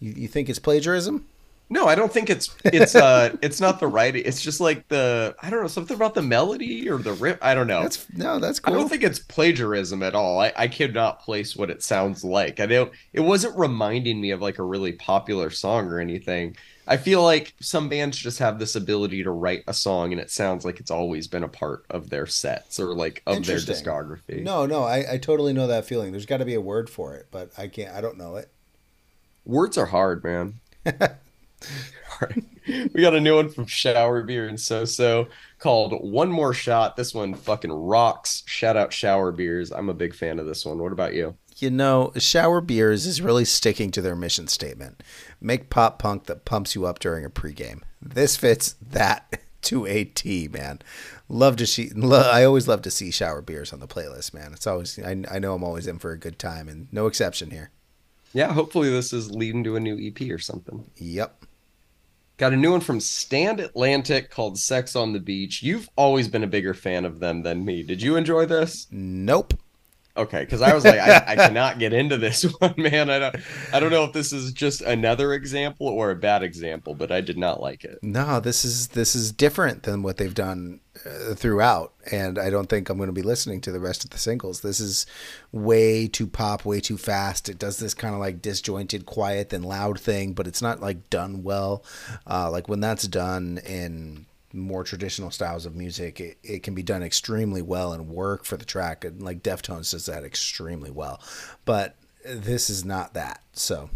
[0.00, 1.26] You, you think it's plagiarism?
[1.70, 4.22] No, I don't think it's it's uh it's not the writing.
[4.26, 7.38] It's just like the I don't know something about the melody or the rip.
[7.42, 7.82] I don't know.
[7.82, 10.38] That's no, that's I don't think it's plagiarism at all.
[10.40, 12.60] I, I cannot place what it sounds like.
[12.60, 12.92] I don't.
[13.14, 16.56] It wasn't reminding me of like a really popular song or anything.
[16.86, 20.30] I feel like some bands just have this ability to write a song and it
[20.30, 24.42] sounds like it's always been a part of their sets or like of their discography.
[24.42, 26.10] no, no, I, I totally know that feeling.
[26.10, 27.94] There's got to be a word for it, but I can't.
[27.94, 28.50] I don't know it.
[29.44, 30.60] Words are hard, man.
[32.10, 32.44] All right.
[32.94, 36.96] We got a new one from Shower Beer and So So called One More Shot.
[36.96, 38.42] This one fucking rocks.
[38.46, 39.72] Shout out Shower Beers.
[39.72, 40.78] I'm a big fan of this one.
[40.78, 41.36] What about you?
[41.56, 45.02] You know, Shower Beers is really sticking to their mission statement.
[45.40, 47.82] Make pop punk that pumps you up during a pregame.
[48.00, 50.80] This fits that to a T, man.
[51.28, 51.90] Love to see.
[51.94, 54.52] Lo- I always love to see Shower Beers on the playlist, man.
[54.52, 54.98] It's always.
[54.98, 57.70] I, I know I'm always in for a good time, and no exception here.
[58.32, 60.84] Yeah, hopefully this is leading to a new EP or something.
[60.96, 61.44] Yep.
[62.42, 65.62] Got a new one from Stand Atlantic called Sex on the Beach.
[65.62, 67.84] You've always been a bigger fan of them than me.
[67.84, 68.88] Did you enjoy this?
[68.90, 69.54] Nope.
[70.14, 73.08] Okay, because I was like, I, I, cannot get into this one, man.
[73.08, 73.36] I don't,
[73.72, 77.22] I don't know if this is just another example or a bad example, but I
[77.22, 77.98] did not like it.
[78.02, 82.68] No, this is this is different than what they've done uh, throughout, and I don't
[82.68, 84.60] think I'm going to be listening to the rest of the singles.
[84.60, 85.06] This is
[85.50, 87.48] way too pop, way too fast.
[87.48, 91.08] It does this kind of like disjointed, quiet, then loud thing, but it's not like
[91.08, 91.84] done well.
[92.26, 96.82] Uh, like when that's done in more traditional styles of music, it, it can be
[96.82, 99.04] done extremely well and work for the track.
[99.04, 101.20] And like Deftones does that extremely well.
[101.64, 103.42] But this is not that.
[103.52, 103.90] So,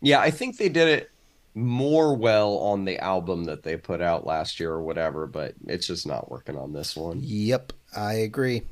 [0.00, 1.10] yeah, I think they did it
[1.54, 5.86] more well on the album that they put out last year or whatever, but it's
[5.86, 7.20] just not working on this one.
[7.22, 8.62] Yep, I agree.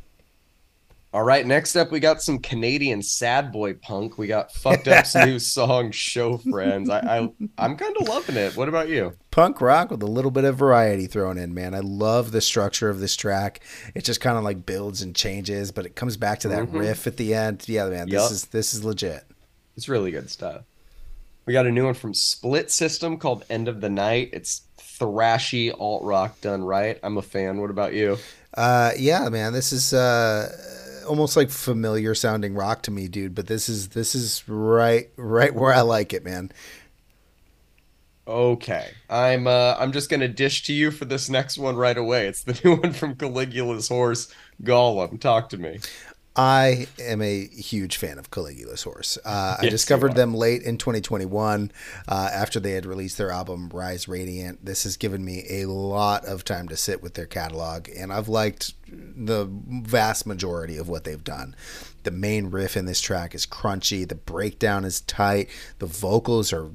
[1.12, 4.16] All right, next up we got some Canadian sad boy punk.
[4.16, 8.57] We got fucked up's new song "Show Friends." I, I I'm kind of loving it.
[8.57, 9.14] What about you?
[9.33, 11.75] Punk rock with a little bit of variety thrown in, man.
[11.75, 13.61] I love the structure of this track.
[13.96, 16.79] It just kind of like builds and changes, but it comes back to that mm-hmm.
[16.79, 17.68] riff at the end.
[17.68, 18.31] Yeah, man, this yep.
[18.31, 19.25] is this is legit.
[19.77, 20.62] It's really good stuff.
[21.44, 25.75] We got a new one from Split System called "End of the Night." It's thrashy
[25.77, 27.01] alt rock done right.
[27.03, 27.61] I'm a fan.
[27.61, 28.18] What about you?
[28.55, 33.34] Uh, yeah, man, this is uh almost like familiar sounding rock to me, dude.
[33.34, 36.52] But this is this is right right where I like it, man.
[38.26, 42.26] Okay, I'm uh, I'm just gonna dish to you for this next one right away.
[42.28, 44.32] It's the new one from Caligula's Horse,
[44.62, 45.20] Golem.
[45.20, 45.80] Talk to me.
[46.37, 49.19] I am a huge fan of Caligula's Horse.
[49.25, 51.73] Uh, yes, I discovered them late in 2021
[52.07, 54.64] uh, after they had released their album Rise Radiant.
[54.64, 58.29] This has given me a lot of time to sit with their catalog, and I've
[58.29, 61.57] liked the vast majority of what they've done.
[62.05, 66.71] The main riff in this track is crunchy, the breakdown is tight, the vocals are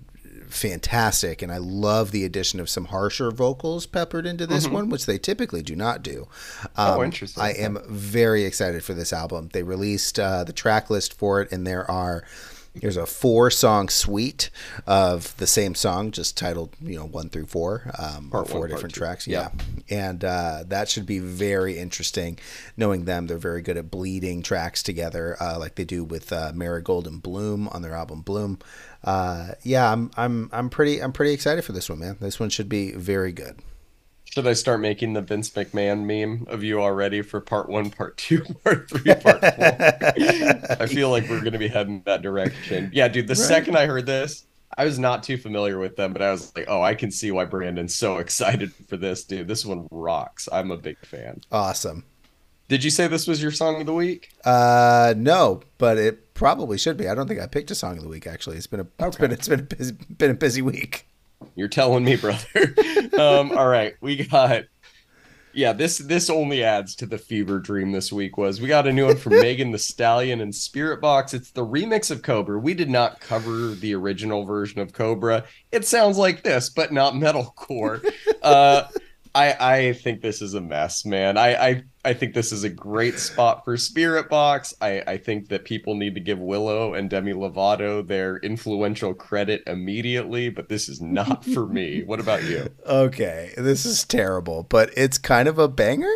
[0.55, 4.73] fantastic, and I love the addition of some harsher vocals peppered into this mm-hmm.
[4.73, 6.27] one, which they typically do not do.
[6.77, 7.43] Oh, um, oh, interesting.
[7.43, 9.49] I am very excited for this album.
[9.53, 12.23] They released uh, the track list for it, and there are
[12.81, 14.49] there's a four song suite
[14.85, 18.69] of the same song, just titled, you know, one through four, um, part four one,
[18.69, 19.27] different tracks.
[19.27, 19.49] Yeah.
[19.87, 20.09] yeah.
[20.09, 22.37] And uh, that should be very interesting.
[22.75, 26.51] Knowing them, they're very good at bleeding tracks together, uh, like they do with uh,
[26.53, 28.59] Marigold and Bloom on their album Bloom.
[29.05, 32.17] Uh, yeah, I'm, I'm, I'm pretty, I'm pretty excited for this one, man.
[32.19, 33.61] This one should be very good.
[34.25, 38.17] Should I start making the Vince McMahon meme of you already for part one, part
[38.17, 39.53] two, part three, part four?
[40.81, 42.89] I feel like we're going to be heading that direction.
[42.91, 43.37] Yeah, dude, the right.
[43.37, 44.45] second I heard this,
[44.77, 47.31] I was not too familiar with them, but I was like, oh, I can see
[47.31, 49.47] why Brandon's so excited for this, dude.
[49.47, 50.49] This one rocks.
[50.51, 51.41] I'm a big fan.
[51.51, 52.05] Awesome.
[52.67, 54.31] Did you say this was your song of the week?
[54.43, 57.07] Uh, no, but it probably should be.
[57.07, 58.25] I don't think I picked a song of the week.
[58.25, 59.07] Actually, it's been a okay.
[59.07, 61.07] it's been it's been a busy, been a busy week.
[61.55, 62.73] You're telling me, brother.
[63.19, 64.63] um, all right, we got.
[65.53, 68.91] Yeah, this this only adds to the fever dream this week was we got a
[68.91, 71.33] new one from Megan the Stallion and Spirit Box.
[71.33, 72.59] It's the remix of Cobra.
[72.59, 75.45] We did not cover the original version of Cobra.
[75.71, 78.03] It sounds like this, but not metalcore.
[78.41, 78.87] Uh,
[79.35, 81.37] I I think this is a mess, man.
[81.37, 84.73] I I, I think this is a great spot for Spiritbox.
[84.81, 89.61] I I think that people need to give Willow and Demi Lovato their influential credit
[89.67, 92.03] immediately, but this is not for me.
[92.15, 92.69] What about you?
[92.85, 96.13] Okay, this is terrible, but it's kind of a banger.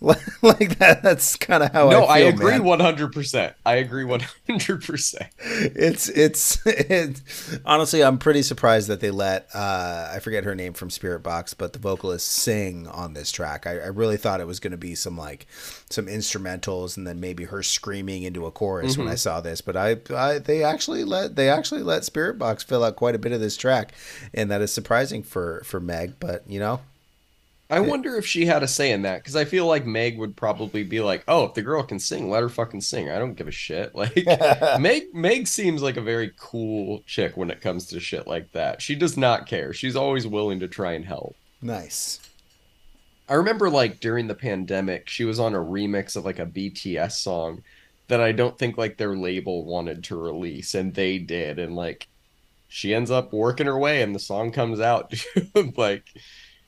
[0.42, 5.28] like that that's kind of how no i, feel, I agree 100% i agree 100%
[5.38, 10.72] it's it's it's honestly i'm pretty surprised that they let uh i forget her name
[10.72, 13.66] from Spirit Box, but the vocalist sing on this track.
[13.66, 15.46] I, I really thought it was going to be some like
[15.88, 19.02] some instrumentals and then maybe her screaming into a chorus mm-hmm.
[19.02, 22.62] when i saw this but I, I they actually let they actually let Spirit Box
[22.62, 23.92] fill out quite a bit of this track
[24.32, 26.80] and that is surprising for for meg but you know
[27.70, 30.36] I wonder if she had a say in that because I feel like Meg would
[30.36, 33.08] probably be like, "Oh, if the girl can sing, let her fucking sing.
[33.10, 34.16] I don't give a shit." Like
[34.80, 38.82] Meg, Meg seems like a very cool chick when it comes to shit like that.
[38.82, 39.72] She does not care.
[39.72, 41.36] She's always willing to try and help.
[41.62, 42.20] Nice.
[43.28, 47.12] I remember like during the pandemic, she was on a remix of like a BTS
[47.12, 47.62] song
[48.08, 52.08] that I don't think like their label wanted to release, and they did, and like
[52.66, 55.14] she ends up working her way, and the song comes out,
[55.76, 56.04] like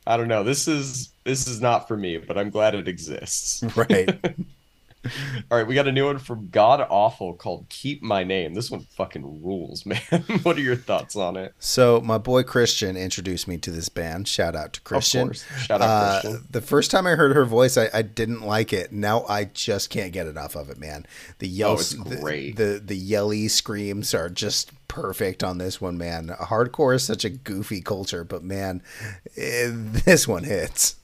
[0.07, 0.43] I don't know.
[0.43, 3.63] This is this is not for me, but I'm glad it exists.
[3.77, 4.19] Right.
[5.51, 8.71] All right, we got a new one from God Awful called "Keep My Name." This
[8.71, 9.99] one fucking rules, man.
[10.43, 11.55] what are your thoughts on it?
[11.59, 14.29] So my boy Christian introduced me to this band.
[14.29, 15.23] Shout out to Christian.
[15.23, 15.45] Of course.
[15.59, 16.47] Shout out uh, Christian.
[16.51, 18.93] The first time I heard her voice, I, I, didn't like it.
[18.93, 21.07] Now I just can't get enough of it, man.
[21.39, 22.57] The yell, oh, great.
[22.57, 26.29] The, the the yelly screams are just perfect on this one, man.
[26.29, 28.83] Hardcore is such a goofy culture, but man,
[29.35, 30.97] it, eh, this one hits.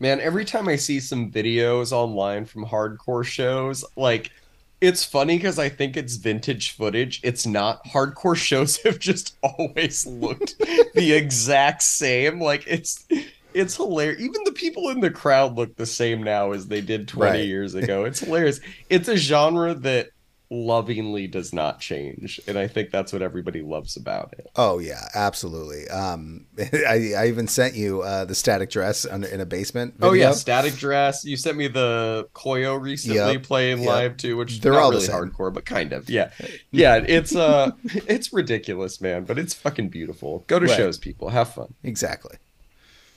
[0.00, 4.32] Man, every time I see some videos online from hardcore shows, like
[4.80, 7.20] it's funny because I think it's vintage footage.
[7.22, 7.84] It's not.
[7.84, 10.58] Hardcore shows have just always looked
[10.94, 12.40] the exact same.
[12.40, 13.06] Like it's
[13.52, 14.20] it's hilarious.
[14.20, 17.46] Even the people in the crowd look the same now as they did 20 right.
[17.46, 18.04] years ago.
[18.04, 18.60] It's hilarious.
[18.88, 20.10] It's a genre that
[20.50, 25.08] lovingly does not change and i think that's what everybody loves about it oh yeah
[25.14, 30.10] absolutely um i, I even sent you uh the static dress in a basement video.
[30.10, 33.42] oh yeah static dress you sent me the koyo recently yep.
[33.44, 33.86] playing yep.
[33.86, 36.30] live too which they're all really the hardcore but kind of yeah
[36.72, 40.76] yeah it's uh it's ridiculous man but it's fucking beautiful go to right.
[40.76, 42.36] shows people have fun exactly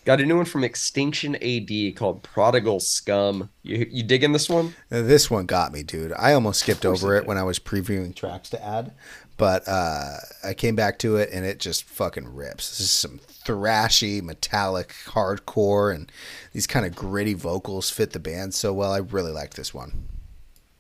[0.06, 3.50] Got a new one from Extinction AD called Prodigal Scum.
[3.62, 4.76] You you digging this one?
[4.92, 6.12] Uh, this one got me, dude.
[6.14, 8.94] I almost skipped over it when I was previewing tracks to add,
[9.38, 12.70] but uh, I came back to it and it just fucking rips.
[12.70, 16.12] This is some thrashy, metallic, hardcore, and
[16.52, 18.92] these kind of gritty vocals fit the band so well.
[18.92, 20.10] I really liked this one.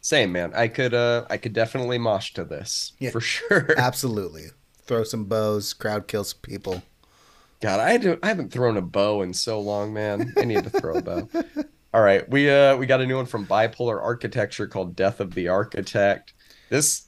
[0.02, 0.52] Same man.
[0.54, 3.74] I could uh I could definitely mosh to this yeah, for sure.
[3.78, 4.48] Absolutely.
[4.82, 6.84] Throw some bows, crowd kill some people.
[7.64, 10.34] God, I do, I haven't thrown a bow in so long, man.
[10.38, 11.30] I need to throw a bow.
[11.94, 15.34] All right, we uh we got a new one from Bipolar Architecture called Death of
[15.34, 16.34] the Architect.
[16.70, 17.08] This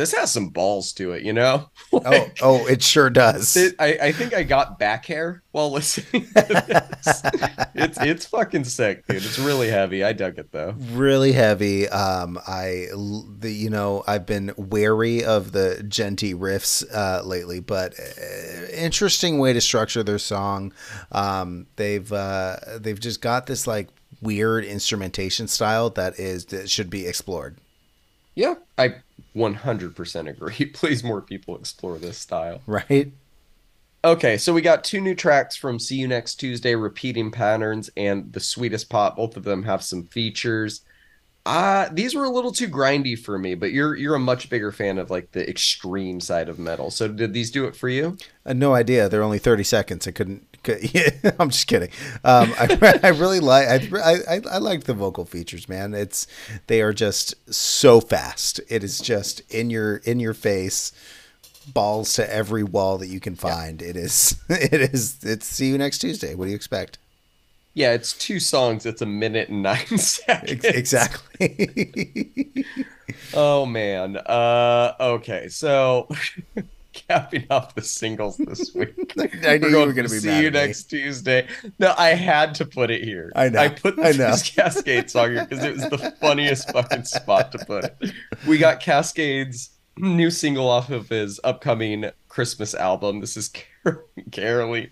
[0.00, 1.68] this has some balls to it, you know?
[1.92, 3.56] like, oh, oh, it sure does.
[3.60, 7.22] It, I, I think I got back hair while listening to this.
[7.74, 9.18] it's it's fucking sick, dude.
[9.18, 10.02] It's really heavy.
[10.02, 10.74] I dug it though.
[10.92, 11.88] Really heavy.
[11.88, 12.86] Um, I
[13.38, 19.38] the you know I've been wary of the djenty riffs uh, lately, but uh, interesting
[19.38, 20.72] way to structure their song.
[21.12, 23.88] Um, they've uh, they've just got this like
[24.22, 27.58] weird instrumentation style that is that should be explored.
[28.34, 28.94] Yeah, I
[29.34, 30.64] 100% agree.
[30.74, 32.60] Please, more people explore this style.
[32.66, 33.12] Right.
[34.02, 38.32] Okay, so we got two new tracks from See You Next Tuesday, Repeating Patterns, and
[38.32, 39.16] The Sweetest Pot.
[39.16, 40.80] Both of them have some features.
[41.44, 44.70] Uh, these were a little too grindy for me, but you're you're a much bigger
[44.72, 46.90] fan of like the extreme side of metal.
[46.90, 48.16] So did these do it for you?
[48.44, 49.08] Uh, no idea.
[49.08, 50.06] They're only 30 seconds.
[50.06, 50.49] I couldn't
[50.92, 51.90] yeah, I'm just kidding.
[52.24, 53.92] Um, I, I really like.
[53.94, 55.94] I, I I liked the vocal features, man.
[55.94, 56.26] It's
[56.66, 58.60] they are just so fast.
[58.68, 60.92] It is just in your in your face,
[61.72, 63.80] balls to every wall that you can find.
[63.80, 63.88] Yeah.
[63.88, 64.36] It is.
[64.50, 65.18] It is.
[65.22, 66.34] It's see you next Tuesday.
[66.34, 66.98] What do you expect?
[67.72, 68.84] Yeah, it's two songs.
[68.84, 70.64] It's a minute and nine seconds.
[70.64, 72.66] Exactly.
[73.32, 74.18] oh man.
[74.18, 76.08] Uh, okay, so
[77.08, 79.14] capping off the singles this week.
[79.46, 81.00] I knew you were going to be see you next me.
[81.00, 81.46] Tuesday.
[81.78, 83.32] No, I had to put it here.
[83.34, 83.60] I know.
[83.60, 84.12] I put I know.
[84.30, 88.12] this Kaskade song here because it was the funniest fucking spot to put it.
[88.46, 93.20] We got Kaskade's new single off of his upcoming Christmas album.
[93.20, 93.50] This is
[94.32, 94.90] Caroline.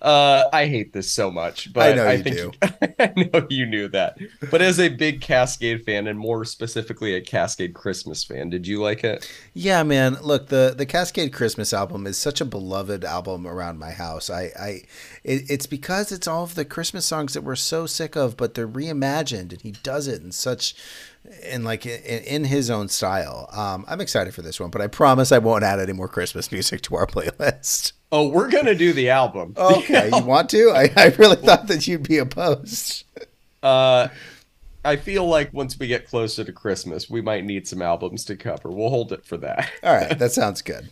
[0.00, 2.52] Uh, I hate this so much, but I, know I you think do.
[2.98, 4.18] I know you knew that.
[4.50, 8.80] But as a big Kaskade fan, and more specifically a Kaskade Christmas fan, did you
[8.80, 9.30] like it?
[9.54, 10.18] Yeah, man.
[10.22, 14.30] Look, the the Kaskade Christmas album is such a beloved album around my house.
[14.30, 14.68] I, I
[15.24, 18.54] it, it's because it's all of the Christmas songs that we're so sick of, but
[18.54, 20.74] they're reimagined, and he does it in such
[21.44, 23.48] and like in, in his own style.
[23.52, 26.50] Um, I'm excited for this one, but I promise I won't add any more Christmas
[26.52, 27.92] music to our playlist.
[28.12, 29.54] Oh, we're gonna do the album.
[29.58, 30.70] Okay, you want to?
[30.70, 33.04] I, I really thought that you'd be opposed.
[33.62, 34.08] Uh,
[34.84, 38.36] I feel like once we get closer to Christmas, we might need some albums to
[38.36, 38.70] cover.
[38.70, 39.70] We'll hold it for that.
[39.82, 40.88] All right, that sounds good.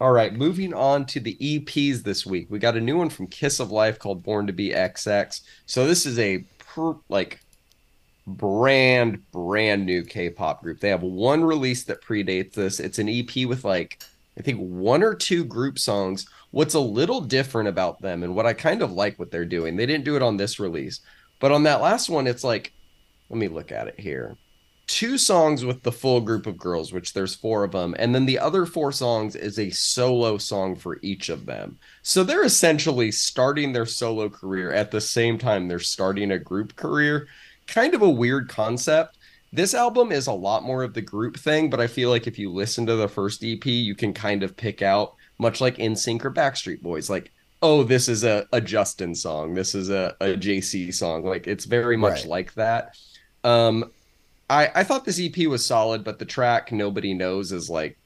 [0.00, 2.46] All right, moving on to the EPs this week.
[2.50, 5.40] We got a new one from Kiss of Life called Born to Be XX.
[5.66, 7.40] So this is a per, like
[8.28, 10.78] brand brand new K-pop group.
[10.78, 12.78] They have one release that predates this.
[12.78, 14.00] It's an EP with like
[14.38, 16.26] I think one or two group songs.
[16.50, 19.76] What's a little different about them and what I kind of like what they're doing.
[19.76, 21.00] They didn't do it on this release,
[21.40, 22.72] but on that last one it's like
[23.28, 24.36] let me look at it here.
[24.86, 28.24] Two songs with the full group of girls, which there's four of them, and then
[28.24, 31.78] the other four songs is a solo song for each of them.
[32.02, 36.74] So they're essentially starting their solo career at the same time they're starting a group
[36.74, 37.28] career
[37.68, 39.17] kind of a weird concept.
[39.52, 42.38] This album is a lot more of the group thing, but I feel like if
[42.38, 46.24] you listen to the first EP, you can kind of pick out, much like NSYNC
[46.24, 47.32] or Backstreet Boys, like,
[47.62, 51.24] oh, this is a, a Justin song, this is a, a JC song.
[51.24, 52.28] Like it's very much right.
[52.28, 52.96] like that.
[53.42, 53.90] Um,
[54.50, 57.98] I, I thought this EP was solid, but the track Nobody Knows is like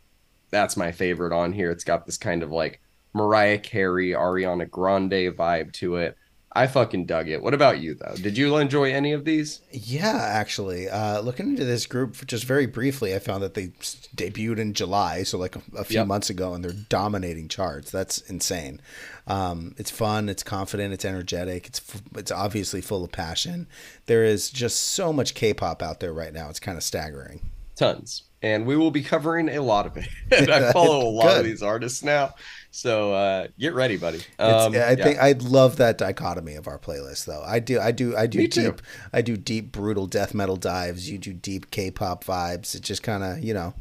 [0.50, 1.70] that's my favorite on here.
[1.70, 2.80] It's got this kind of like
[3.14, 6.16] Mariah Carey, Ariana Grande vibe to it.
[6.54, 7.42] I fucking dug it.
[7.42, 8.14] What about you though?
[8.14, 9.62] Did you enjoy any of these?
[9.70, 10.88] Yeah, actually.
[10.88, 13.68] Uh, looking into this group just very briefly, I found that they
[14.16, 16.06] debuted in July, so like a, a few yep.
[16.06, 17.90] months ago, and they're dominating charts.
[17.90, 18.80] That's insane.
[19.26, 20.28] Um, it's fun.
[20.28, 20.92] It's confident.
[20.92, 21.68] It's energetic.
[21.68, 21.80] It's
[22.14, 23.66] it's obviously full of passion.
[24.06, 26.50] There is just so much K-pop out there right now.
[26.50, 27.40] It's kind of staggering.
[27.82, 30.08] Tons, and we will be covering a lot of it.
[30.30, 32.34] and I follow a lot of these artists now,
[32.70, 34.20] so uh, get ready, buddy.
[34.38, 37.42] Um, I think I love that dichotomy of our playlist, though.
[37.44, 38.82] I do, I do, I do Me deep, too.
[39.12, 41.10] I do deep, brutal death metal dives.
[41.10, 42.74] You do deep K-pop vibes.
[42.74, 43.74] It just kind of, you know.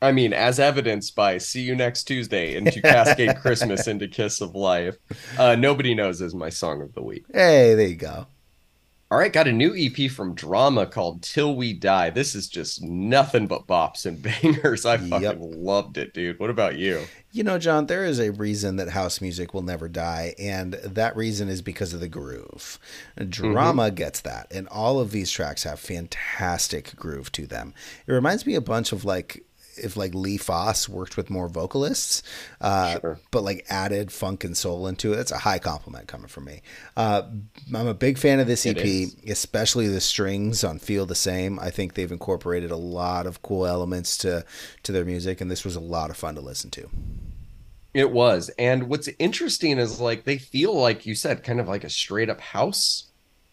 [0.00, 4.54] I mean, as evidenced by "See You Next Tuesday" into Kaskade Christmas into Kiss of
[4.54, 4.96] Life,
[5.38, 7.24] uh, nobody knows is my song of the week.
[7.32, 8.26] Hey, there you go.
[9.10, 12.10] All right, got a new EP from Drama called Till We Die.
[12.10, 14.84] This is just nothing but bops and bangers.
[14.84, 15.38] I fucking yep.
[15.40, 16.38] loved it, dude.
[16.38, 17.04] What about you?
[17.32, 21.16] You know, John, there is a reason that house music will never die, and that
[21.16, 22.78] reason is because of the groove.
[23.30, 23.94] Drama mm-hmm.
[23.94, 27.72] gets that, and all of these tracks have fantastic groove to them.
[28.06, 29.42] It reminds me a bunch of like
[29.78, 32.22] if like Lee Foss worked with more vocalists,
[32.60, 33.20] uh, sure.
[33.30, 35.16] but like added funk and soul into it.
[35.16, 36.62] That's a high compliment coming from me.
[36.96, 37.22] Uh,
[37.74, 41.70] I'm a big fan of this EP, especially the strings on "Feel the Same." I
[41.70, 44.44] think they've incorporated a lot of cool elements to
[44.82, 46.88] to their music, and this was a lot of fun to listen to.
[47.94, 51.84] It was, and what's interesting is like they feel like you said, kind of like
[51.84, 53.08] a straight up house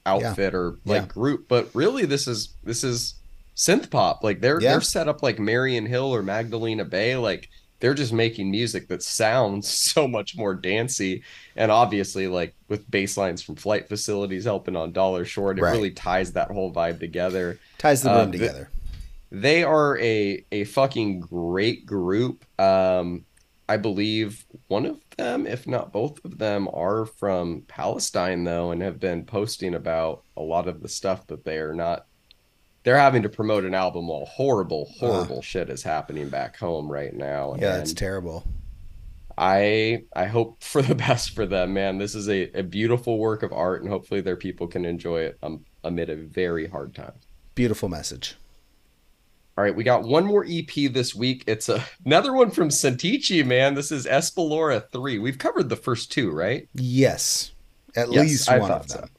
[0.05, 0.59] outfit yeah.
[0.59, 1.07] or like yeah.
[1.07, 3.15] group, but really this is this is
[3.55, 4.23] synth pop.
[4.23, 4.71] Like they're yeah.
[4.71, 7.15] they're set up like Marian Hill or Magdalena Bay.
[7.15, 7.49] Like
[7.79, 11.23] they're just making music that sounds so much more dancey.
[11.55, 15.71] And obviously, like with bass lines from flight facilities helping on Dollar Short, it right.
[15.71, 17.59] really ties that whole vibe together.
[17.77, 18.69] Ties the room uh, together.
[19.31, 22.45] They are a a fucking great group.
[22.59, 23.25] Um,
[23.67, 28.81] I believe one of them, if not both of them, are from Palestine though, and
[28.81, 32.05] have been posting about a lot of the stuff that they are not
[32.85, 36.89] they're having to promote an album while horrible, horrible uh, shit is happening back home
[36.89, 37.55] right now.
[37.59, 38.45] Yeah, and it's terrible.
[39.37, 41.97] I I hope for the best for them, man.
[41.97, 45.37] This is a, a beautiful work of art, and hopefully their people can enjoy it
[45.43, 47.13] um, amid a very hard time.
[47.55, 48.35] Beautiful message.
[49.57, 51.43] All right, we got one more EP this week.
[51.47, 53.73] It's a, another one from Sentici, man.
[53.73, 55.17] This is Espalora 3.
[55.17, 56.67] We've covered the first two, right?
[56.73, 57.53] Yes.
[57.95, 59.03] At yes, least one of them.
[59.03, 59.09] So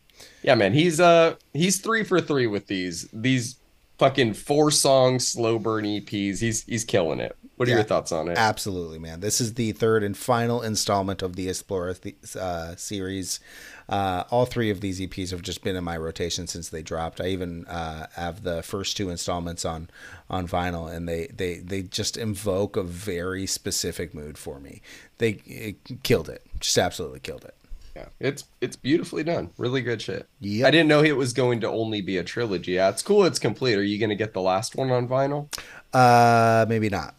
[0.43, 3.57] yeah, man, he's uh he's three for three with these these
[3.99, 6.41] fucking four song slow burn EPs.
[6.41, 7.37] He's he's killing it.
[7.57, 8.37] What are yeah, your thoughts on it?
[8.37, 9.21] Absolutely, man.
[9.21, 13.41] This is the third and final installment of the Explorer th- uh, series.
[13.89, 17.19] Uh, all three of these EPs have just been in my rotation since they dropped.
[17.19, 19.89] I even uh, have the first two installments on
[20.29, 24.83] on vinyl, and they they they just invoke a very specific mood for me.
[25.17, 27.55] They killed it, just absolutely killed it
[27.97, 29.51] yeah, it's it's beautifully done.
[29.57, 30.29] Really good shit.
[30.41, 30.67] Yeah.
[30.67, 32.73] I didn't know it was going to only be a trilogy.
[32.73, 33.25] Yeah, it's cool.
[33.25, 33.79] It's complete.
[33.79, 35.49] Are you going to get the last one on vinyl?
[35.95, 37.15] Uh, maybe not.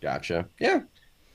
[0.00, 0.48] Gotcha.
[0.58, 0.80] Yeah.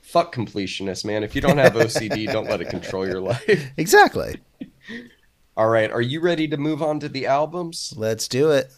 [0.02, 1.24] Fuck completionist, man.
[1.24, 3.72] If you don't have OCD, don't let it control your life.
[3.78, 4.42] Exactly.
[5.56, 5.90] All right.
[5.90, 7.94] Are you ready to move on to the albums?
[7.96, 8.74] Let's do it.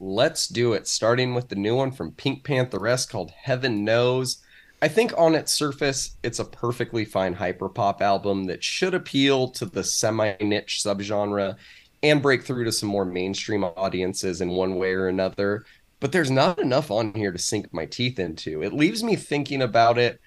[0.00, 0.88] Let's do it.
[0.88, 4.38] Starting with the new one from Pink Pantheress called Heaven Knows.
[4.82, 9.64] I think on its surface, it's a perfectly fine hyperpop album that should appeal to
[9.64, 11.54] the semi niche subgenre
[12.02, 15.64] and break through to some more mainstream audiences in one way or another.
[16.00, 18.64] But there's not enough on here to sink my teeth into.
[18.64, 20.20] It leaves me thinking about it,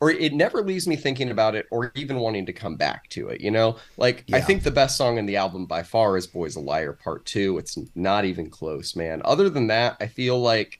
[0.00, 3.30] or it never leaves me thinking about it, or even wanting to come back to
[3.30, 3.40] it.
[3.40, 4.36] You know, like yeah.
[4.36, 7.24] I think the best song in the album by far is Boys a Liar Part
[7.24, 7.56] 2.
[7.56, 9.22] It's not even close, man.
[9.24, 10.78] Other than that, I feel like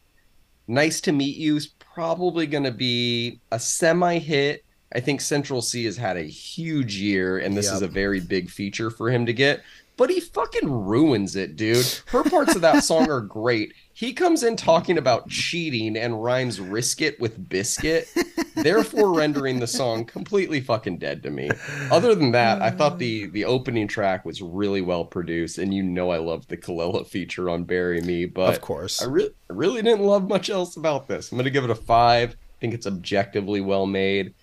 [0.66, 1.60] Nice to Meet You
[1.94, 4.64] probably going to be a semi hit.
[4.94, 7.74] I think Central Cee has had a huge year, and this yep.
[7.74, 9.62] is a very big feature for him to get.
[9.96, 11.86] But he fucking ruins it, dude.
[12.06, 13.72] Her parts of that song are great.
[13.96, 18.08] He comes in talking about cheating and rhymes risk it with biscuit,
[18.56, 21.48] therefore rendering the song completely fucking dead to me.
[21.92, 25.84] Other than that, I thought the the opening track was really well produced, and you
[25.84, 29.52] know I love the Kelela feature on "Bury Me," but of course, I, re- I
[29.52, 31.30] really didn't love much else about this.
[31.30, 32.32] I'm gonna give it a five.
[32.32, 34.34] I think it's objectively well made.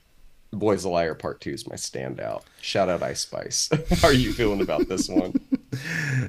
[0.52, 2.44] The Boys a Liar Part Two is my standout.
[2.62, 3.70] Shout out Ice Spice.
[4.02, 5.34] How are you feeling about this one?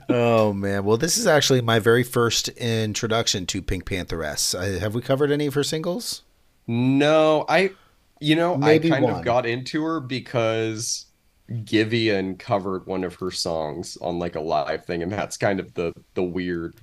[0.08, 4.54] Oh man, well this is actually my very first introduction to Pink Pantheress.
[4.54, 6.22] Uh, have we covered any of her singles?
[6.66, 7.72] No, I,
[8.20, 9.14] you know, Maybe I kind one.
[9.14, 11.06] of got into her because
[11.50, 15.74] Giveon covered one of her songs on like a live thing, and that's kind of
[15.74, 16.76] the the weird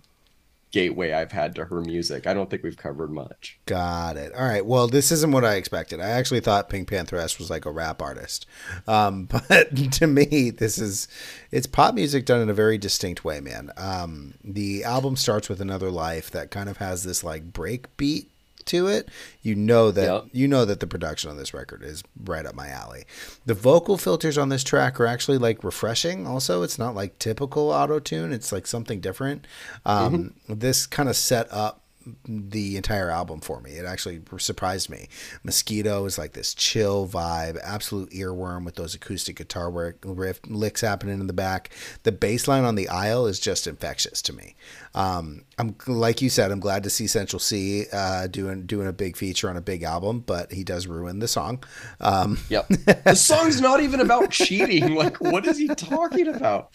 [0.72, 2.28] gateway I've had to her music.
[2.28, 3.60] I don't think we've covered much.
[3.66, 4.34] Got it.
[4.34, 4.66] All right.
[4.66, 6.00] Well, this isn't what I expected.
[6.00, 8.46] I actually thought Pink Pantheress was like a rap artist,
[8.88, 11.08] um, but to me, this is
[11.52, 13.72] it's pop music done in a very distinct way, man.
[13.78, 18.30] Um, the album starts with Another Life that kind of has this like break beat
[18.70, 19.10] to it,
[19.42, 20.26] you know that yep.
[20.32, 23.06] you know that the production on this record is right up my alley.
[23.46, 26.26] The vocal filters on this track are actually like refreshing.
[26.26, 29.46] Also, it's not like typical auto tune; it's like something different.
[29.86, 30.54] Um, mm-hmm.
[30.60, 31.84] This kind of set up
[32.26, 33.72] the entire album for me.
[33.72, 35.08] It actually surprised me.
[35.44, 40.82] Mosquito is like this chill vibe, absolute earworm with those acoustic guitar work, riff licks
[40.82, 41.70] happening in the back.
[42.04, 44.56] The bass line on the aisle is just infectious to me.
[44.96, 48.94] Um, I'm like you said, I'm glad to see Central Cee uh, doing doing a
[48.94, 51.64] big feature on a big album, but he does ruin the song.
[52.00, 54.96] Um, yep, the song's not even about cheating.
[54.96, 56.72] Like, what is he talking about?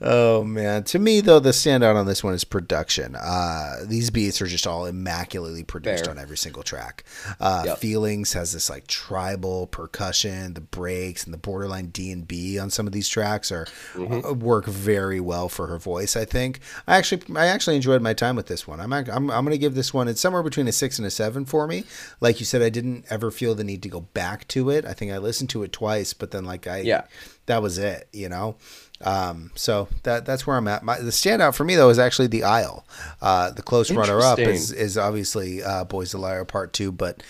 [0.00, 3.14] Oh man, to me though, the standout on this one is production.
[3.14, 6.14] Uh, these beats are just all immaculately produced Fair.
[6.14, 7.04] on every single track.
[7.40, 7.78] Uh, yep.
[7.78, 12.70] Feelings has this like tribal percussion, the breaks and the borderline D and B on
[12.70, 14.18] some of these tracks are mm-hmm.
[14.26, 16.16] Uh, work very well for her voice.
[16.16, 18.80] I think I actually I actually enjoyed my time with this one.
[18.80, 20.08] I'm I'm I'm going to give this one.
[20.08, 21.84] It's somewhere between a six and a seven for me.
[22.20, 24.84] Like you said, I didn't ever feel the need to go back to it.
[24.84, 27.04] I think I listened to it twice, but then like I yeah,
[27.46, 28.08] that was it.
[28.12, 28.56] You know.
[29.00, 30.82] Um, so that that's where I'm at.
[30.82, 32.84] My, the standout for me though is actually the Aisle.
[33.22, 37.22] Uh, the close runner up is is obviously uh, Boys the Liar Part Two, but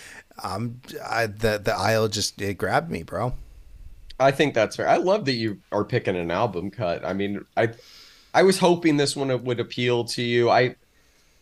[0.43, 3.33] um, I, the the Aisle just it grabbed me, bro.
[4.19, 4.87] I think that's fair.
[4.87, 7.05] I love that you are picking an album cut.
[7.05, 7.69] I mean, I
[8.33, 10.49] I was hoping this one would appeal to you.
[10.49, 10.75] I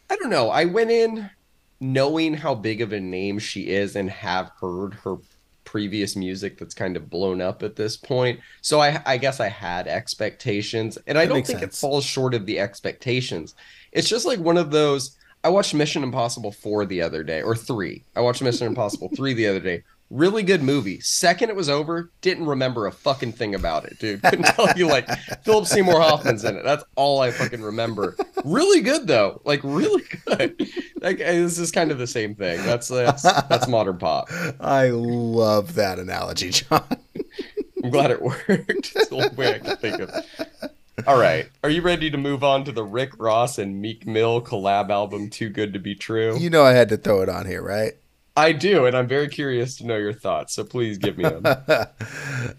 [0.09, 0.49] I don't know.
[0.49, 1.29] I went in
[1.79, 5.17] knowing how big of a name she is and have heard her
[5.63, 8.39] previous music that's kind of blown up at this point.
[8.61, 11.75] So I I guess I had expectations and I that don't think sense.
[11.75, 13.55] it falls short of the expectations.
[13.91, 17.55] It's just like one of those I watched Mission Impossible 4 the other day or
[17.55, 18.03] 3.
[18.15, 21.01] I watched Mission Impossible 3 the other day Really good movie.
[21.01, 22.11] Second, it was over.
[22.21, 24.21] Didn't remember a fucking thing about it, dude.
[24.23, 25.09] Couldn't tell you like
[25.43, 26.63] Philip Seymour Hoffman's in it.
[26.63, 28.15] That's all I fucking remember.
[28.45, 29.41] Really good though.
[29.43, 30.69] Like really good.
[30.99, 32.57] Like this is kind of the same thing.
[32.65, 34.29] That's that's that's modern pop.
[34.59, 36.83] I love that analogy, John.
[37.83, 38.47] I'm glad it worked.
[38.49, 40.09] It's the only way I can think of.
[41.05, 41.47] All right.
[41.63, 45.29] Are you ready to move on to the Rick Ross and Meek Mill collab album
[45.29, 46.35] Too Good to Be True?
[46.39, 47.93] You know I had to throw it on here, right?
[48.37, 50.53] I do, and I'm very curious to know your thoughts.
[50.53, 51.43] So please give me them.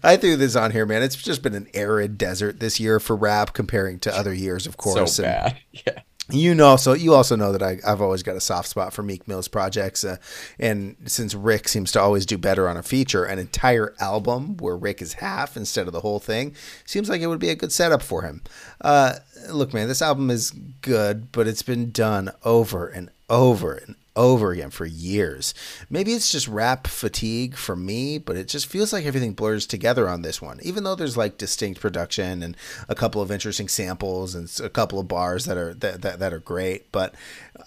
[0.03, 1.01] I threw this on here, man.
[1.01, 4.75] It's just been an arid desert this year for rap comparing to other years, of
[4.75, 5.15] course.
[5.15, 5.57] So bad.
[5.71, 6.01] Yeah.
[6.31, 9.01] You know, so you also know that I, have always got a soft spot for
[9.01, 10.17] Meek Mill's projects, uh,
[10.59, 14.77] and since Rick seems to always do better on a feature, an entire album where
[14.77, 16.53] Rick is half instead of the whole thing
[16.85, 18.43] seems like it would be a good setup for him.
[18.79, 19.15] Uh,
[19.49, 20.51] look, man, this album is
[20.81, 25.53] good, but it's been done over and over and over again for years.
[25.89, 30.09] Maybe it's just rap fatigue for me, but it just feels like everything blurs together
[30.09, 30.59] on this one.
[30.61, 32.57] Even though there's like distinct production and
[32.87, 36.33] a couple of interesting samples and a couple of bars that are that that, that
[36.33, 37.15] are great, but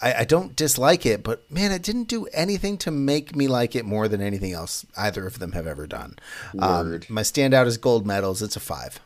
[0.01, 1.23] I, I don't dislike it.
[1.23, 4.85] But man, it didn't do anything to make me like it more than anything else
[4.97, 6.17] either of them have ever done.
[6.59, 8.43] Um, my standout is gold medals.
[8.43, 9.01] It's a five.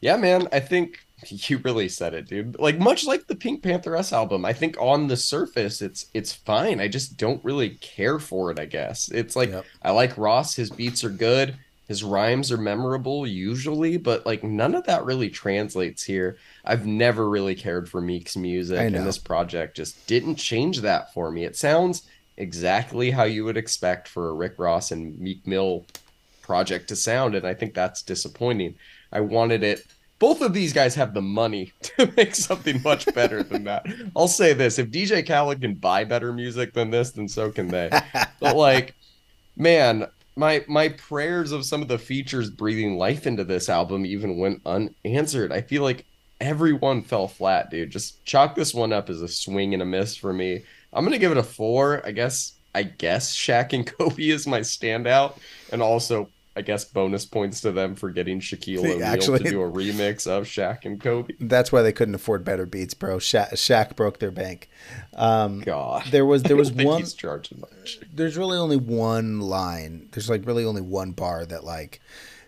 [0.00, 0.48] Yeah, man.
[0.52, 1.03] I think
[1.48, 2.58] you really said it, dude.
[2.58, 6.80] Like much like the Pink Pantheress album, I think on the surface it's it's fine.
[6.80, 9.08] I just don't really care for it, I guess.
[9.10, 9.64] It's like yep.
[9.82, 11.56] I like Ross, his beats are good,
[11.88, 16.38] his rhymes are memorable usually, but like none of that really translates here.
[16.64, 21.30] I've never really cared for Meek's music and this project just didn't change that for
[21.30, 21.44] me.
[21.44, 25.84] It sounds exactly how you would expect for a Rick Ross and Meek Mill
[26.42, 28.76] project to sound and I think that's disappointing.
[29.12, 29.86] I wanted it
[30.24, 33.84] both of these guys have the money to make something much better than that.
[34.16, 37.68] I'll say this: if DJ Khaled can buy better music than this, then so can
[37.68, 37.90] they.
[38.40, 38.94] but like,
[39.54, 44.38] man, my my prayers of some of the features breathing life into this album even
[44.38, 45.52] went unanswered.
[45.52, 46.06] I feel like
[46.40, 47.90] everyone fell flat, dude.
[47.90, 50.62] Just chalk this one up as a swing and a miss for me.
[50.94, 52.00] I'm gonna give it a four.
[52.02, 55.36] I guess I guess Shaq and Kobe is my standout,
[55.70, 59.62] and also I guess bonus points to them for getting Shaquille O'Neal Actually, to do
[59.62, 61.34] a remix of Shaq and Kobe.
[61.40, 63.16] That's why they couldn't afford better beats, bro.
[63.16, 64.68] Shaq, Shaq broke their bank.
[65.14, 67.00] Um, God, there was there was one.
[67.00, 67.98] He's charging much.
[68.12, 70.08] There's really only one line.
[70.12, 72.00] There's like really only one bar that like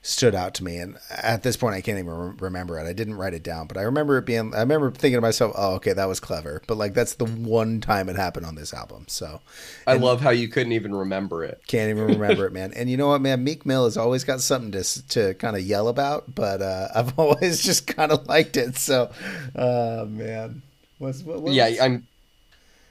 [0.07, 0.77] stood out to me.
[0.77, 2.87] And at this point, I can't even remember it.
[2.87, 4.55] I didn't write it down, but I remember it being.
[4.55, 7.81] I remember thinking to myself, "Oh, okay, that was clever." But like, that's the one
[7.81, 9.07] time it happened on this album.
[9.09, 9.41] So,
[9.87, 11.61] I love how you couldn't even remember it.
[11.67, 12.73] Can't even remember it, man.
[12.75, 13.43] And you know what, man?
[13.43, 17.19] Meek Mill has always got something to to kind of yell about, but uh, I've
[17.19, 18.77] always just kind of liked it.
[18.77, 19.11] So,
[19.55, 20.63] uh, man,
[20.99, 22.07] what's what, what yeah, I'm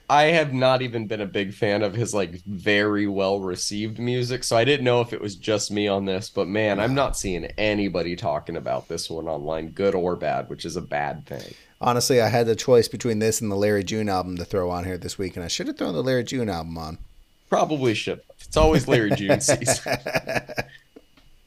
[0.09, 4.43] I have not even been a big fan of his like very well received music,
[4.43, 7.17] so I didn't know if it was just me on this, but man, I'm not
[7.17, 11.55] seeing anybody talking about this one online, good or bad, which is a bad thing.
[11.81, 14.85] Honestly, I had the choice between this and the Larry June album to throw on
[14.85, 16.97] here this week, and I should have thrown the Larry June album on.
[17.49, 18.21] Probably should.
[18.39, 19.97] It's always Larry June season.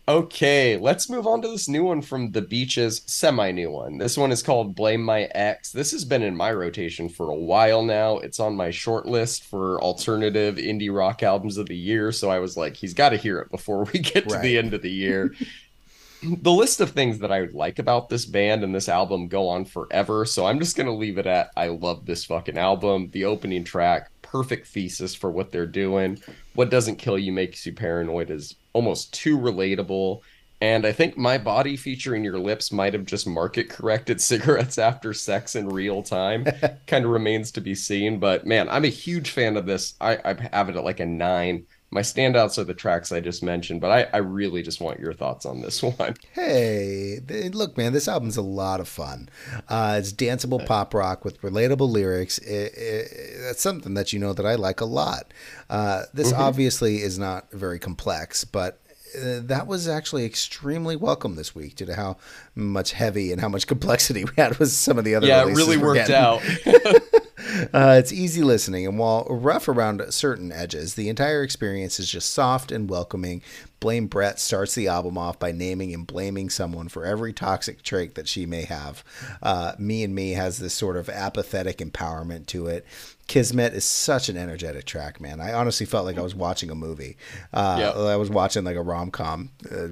[0.09, 3.99] Okay, let's move on to this new one from the beaches, semi new one.
[3.99, 5.71] This one is called Blame My Ex.
[5.71, 8.17] This has been in my rotation for a while now.
[8.17, 12.11] It's on my short list for alternative indie rock albums of the year.
[12.11, 14.43] So I was like, he's got to hear it before we get to right.
[14.43, 15.35] the end of the year.
[16.23, 19.47] the list of things that I would like about this band and this album go
[19.47, 20.25] on forever.
[20.25, 23.11] So I'm just going to leave it at I love this fucking album.
[23.11, 26.19] The opening track, perfect thesis for what they're doing.
[26.55, 30.21] What doesn't kill you makes you paranoid is almost too relatable.
[30.61, 35.13] And I think my body featuring your lips might have just market corrected cigarettes after
[35.13, 36.47] sex in real time.
[36.87, 38.21] kind of remains to be seen.
[38.21, 39.95] But man, I'm a huge fan of this.
[40.01, 43.43] I, I have it at like a nine my standouts are the tracks I just
[43.43, 46.17] mentioned, but I, I really just want your thoughts on this one.
[46.33, 47.21] Hey,
[47.53, 49.29] look, man, this album's a lot of fun.
[49.69, 52.39] Uh, it's danceable pop rock with relatable lyrics.
[52.39, 55.33] It, it, that's something that you know that I like a lot.
[55.71, 56.43] Uh, this mm-hmm.
[56.43, 58.81] obviously is not very complex, but
[59.17, 62.17] uh, that was actually extremely welcome this week due to how
[62.55, 65.27] much heavy and how much complexity we had with some of the other.
[65.27, 66.43] Yeah, it really worked out.
[67.73, 72.33] uh, it's easy listening, and while rough around certain edges, the entire experience is just
[72.33, 73.43] soft and welcoming.
[73.81, 78.17] Blame Brett starts the album off by naming and blaming someone for every toxic trait
[78.17, 79.05] that she may have.
[79.43, 82.85] Uh, me and Me has this sort of apathetic empowerment to it.
[83.29, 85.41] Kismet is such an energetic track, man.
[85.41, 87.17] I honestly felt like I was watching a movie.
[87.53, 87.95] Uh, yep.
[87.95, 89.51] I was watching like a rom com.
[89.71, 89.89] Uh,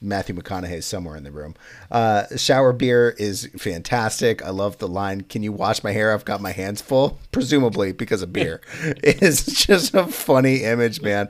[0.00, 1.54] Matthew McConaughey is somewhere in the room.
[1.90, 4.44] Uh, shower beer is fantastic.
[4.44, 6.12] I love the line, "Can you wash my hair?
[6.12, 8.60] I've got my hands full." Presumably because of beer.
[8.82, 11.28] it's just a funny image, man.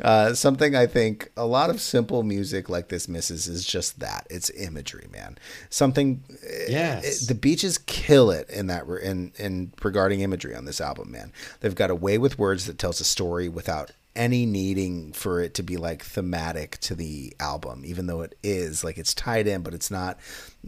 [0.00, 4.26] Uh, something I think a lot of simple music like this misses is just that.
[4.30, 5.38] It's imagery, man.
[5.70, 6.22] Something.
[6.68, 7.22] Yes.
[7.22, 11.32] It, the beaches kill it in that in in regarding imagery on this album, man.
[11.60, 15.54] They've got a way with words that tells a story without any needing for it
[15.54, 19.62] to be like thematic to the album, even though it is like it's tied in,
[19.62, 20.18] but it's not.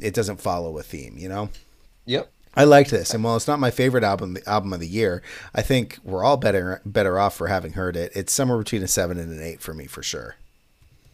[0.01, 1.51] It doesn't follow a theme, you know.
[2.07, 2.31] Yep.
[2.55, 5.23] I liked this, and while it's not my favorite album, the album of the year,
[5.55, 8.11] I think we're all better better off for having heard it.
[8.15, 10.37] It's somewhere between a seven and an eight for me for sure.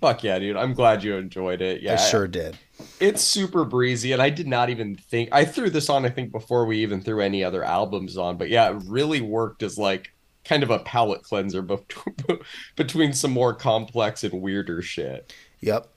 [0.01, 0.57] Fuck yeah, dude!
[0.57, 1.83] I'm glad you enjoyed it.
[1.83, 2.57] Yeah, I sure did.
[3.01, 6.07] It's super breezy, and I did not even think I threw this on.
[6.07, 9.63] I think before we even threw any other albums on, but yeah, it really worked
[9.63, 10.13] as like
[10.47, 11.63] kind of a palate cleanser
[12.77, 15.33] between some more complex and weirder shit.
[15.61, 15.89] Yep.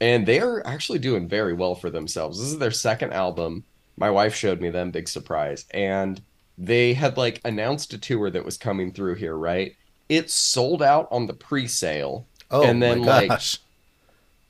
[0.00, 2.38] And they are actually doing very well for themselves.
[2.38, 3.64] This is their second album.
[3.96, 5.64] My wife showed me them, big surprise.
[5.70, 6.20] And
[6.58, 9.74] they had like announced a tour that was coming through here, right?
[10.08, 12.26] It sold out on the pre-sale.
[12.50, 13.58] Oh, and then my gosh.
[13.58, 13.60] like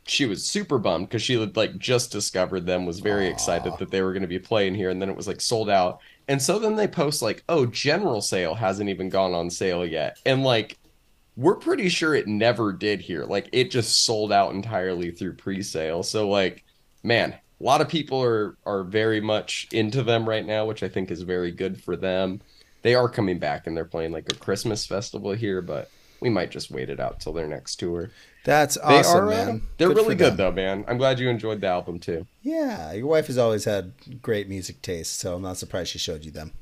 [0.07, 3.33] she was super bummed because she had like just discovered them, was very Aww.
[3.33, 5.71] excited that they were going to be playing here, and then it was like sold
[5.71, 6.01] out.
[6.29, 10.19] And so then they post like, "Oh, general sale hasn't even gone on sale yet,"
[10.25, 10.79] and like
[11.37, 13.25] we're pretty sure it never did here.
[13.25, 16.03] Like it just sold out entirely through pre-sale.
[16.03, 16.65] So like,
[17.03, 20.89] man, a lot of people are are very much into them right now, which I
[20.89, 22.41] think is very good for them.
[22.83, 26.51] They are coming back and they're playing like a Christmas festival here, but we might
[26.51, 28.11] just wait it out till their next tour.
[28.45, 29.63] That's awesome, they are, man.
[29.79, 30.85] They're good really good though, man.
[30.87, 32.27] I'm glad you enjoyed the album too.
[32.43, 36.25] Yeah, your wife has always had great music taste, so I'm not surprised she showed
[36.25, 36.53] you them.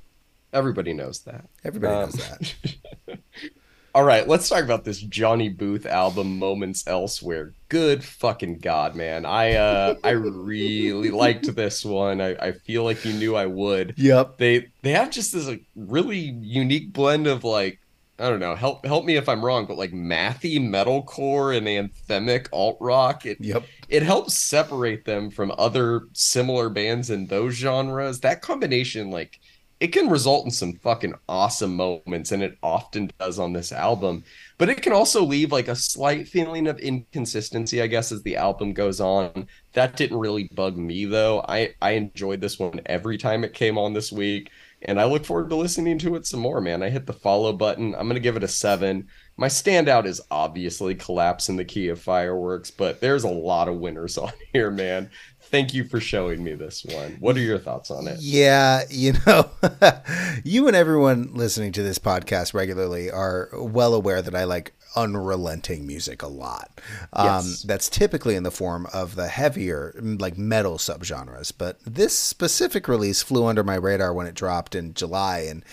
[0.53, 1.47] Everybody knows that.
[1.65, 3.19] Everybody um, knows that.
[3.95, 7.53] All right, let's talk about this Johnny Booth album, Moments Elsewhere.
[7.69, 9.27] Good fucking god, man!
[9.27, 12.21] I uh, I really liked this one.
[12.21, 13.95] I, I feel like you knew I would.
[13.99, 14.39] Yep.
[14.39, 17.81] They they have just this like, really unique blend of like
[18.23, 18.55] I don't know.
[18.55, 23.27] Help help me if I'm wrong, but like mathy metalcore and anthemic alt rock.
[23.27, 23.65] It yep.
[23.89, 28.21] it helps separate them from other similar bands in those genres.
[28.21, 29.41] That combination, like,
[29.81, 34.23] it can result in some fucking awesome moments, and it often does on this album.
[34.57, 38.37] But it can also leave like a slight feeling of inconsistency, I guess, as the
[38.37, 39.49] album goes on.
[39.73, 41.45] That didn't really bug me though.
[41.49, 44.51] I I enjoyed this one every time it came on this week
[44.85, 46.83] and I look forward to listening to it some more, man.
[46.83, 47.95] I hit the follow button.
[47.95, 49.09] I'm going to give it a seven.
[49.37, 53.79] My standout is obviously Collapse in the Key of Fireworks, but there's a lot of
[53.79, 55.11] winners on here, man.
[55.41, 57.17] Thank you for showing me this one.
[57.21, 58.19] What are your thoughts on it?
[58.21, 59.51] Yeah, you know,
[60.45, 65.87] you and everyone listening to this podcast regularly are well aware that I like unrelenting
[65.87, 66.81] music a lot.
[67.13, 67.63] Um, yes.
[67.63, 71.53] That's typically in the form of the heavier, like metal subgenres.
[71.57, 75.65] But this specific release flew under my radar when it dropped in July, and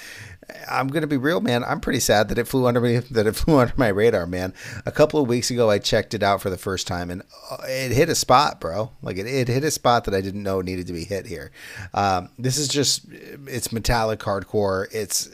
[0.70, 1.64] I'm gonna be real, man.
[1.64, 4.54] I'm pretty sad that it flew under me that it flew under my radar, man.
[4.86, 7.58] A couple of weeks ago, I checked it out for the first time, and uh,
[7.68, 8.92] it hit a spot, bro.
[9.02, 11.52] Like it, it hit a spot that I didn't know needed to be hit here.
[11.94, 13.06] Um, this is just
[13.48, 14.88] it's metallic hardcore.
[14.92, 15.30] It's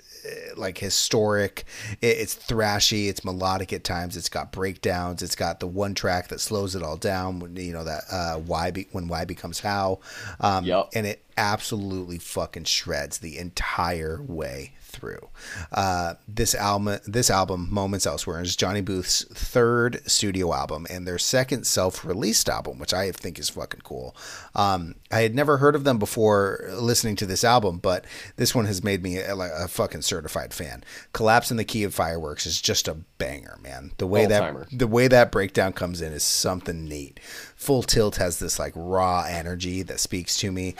[0.55, 1.65] like historic.
[2.01, 3.07] it's thrashy.
[3.07, 4.17] It's melodic at times.
[4.17, 5.21] It's got breakdowns.
[5.21, 7.39] It's got the one track that slows it all down.
[7.39, 9.99] When, you know that uh, why be, when why becomes how.
[10.39, 10.89] Um, yep.
[10.93, 15.29] And it absolutely fucking shreds the entire way through.
[15.71, 21.17] Uh, this album, this album, Moments Elsewhere, is Johnny Booth's third studio album and their
[21.17, 24.15] second self-released album, which I think is fucking cool.
[24.55, 28.05] Um, I had never heard of them before listening to this album, but
[28.37, 30.83] this one has made me a, a fucking certified fan.
[31.13, 33.91] Collapse in the Key of Fireworks is just a banger, man.
[33.97, 34.67] The way Old-timer.
[34.69, 37.19] that the way that breakdown comes in is something neat.
[37.55, 40.75] Full Tilt has this like raw energy that speaks to me.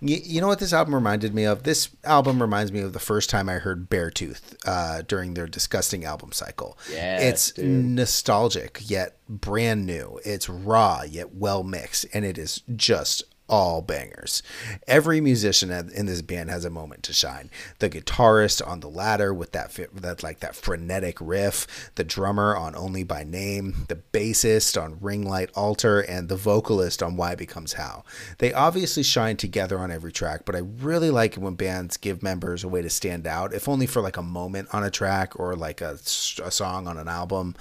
[0.00, 1.64] You, you know what this album reminded me of?
[1.64, 6.04] This album reminds me of the first time I heard Beartooth uh, during their disgusting
[6.04, 6.78] album cycle.
[6.90, 7.66] Yeah, it's dude.
[7.66, 10.18] nostalgic yet brand new.
[10.24, 14.42] It's raw yet well mixed, and it is just all bangers.
[14.86, 17.50] Every musician in this band has a moment to shine.
[17.80, 22.76] The guitarist on the ladder with that that like that frenetic riff, the drummer on
[22.76, 27.74] Only by Name, the bassist on Ring Light Altar, and the vocalist on Why Becomes
[27.74, 28.04] How.
[28.38, 32.22] They obviously shine together on every track, but I really like it when bands give
[32.22, 35.38] members a way to stand out, if only for like a moment on a track
[35.38, 35.98] or like a,
[36.44, 37.56] a song on an album.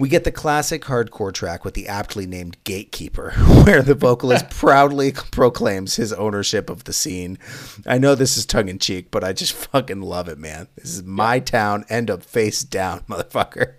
[0.00, 3.32] We get the classic hardcore track with the aptly named Gatekeeper,
[3.66, 7.38] where the vocalist proudly proclaims his ownership of the scene.
[7.86, 10.68] I know this is tongue in cheek, but I just fucking love it, man.
[10.76, 13.74] This is my town, end up face down, motherfucker.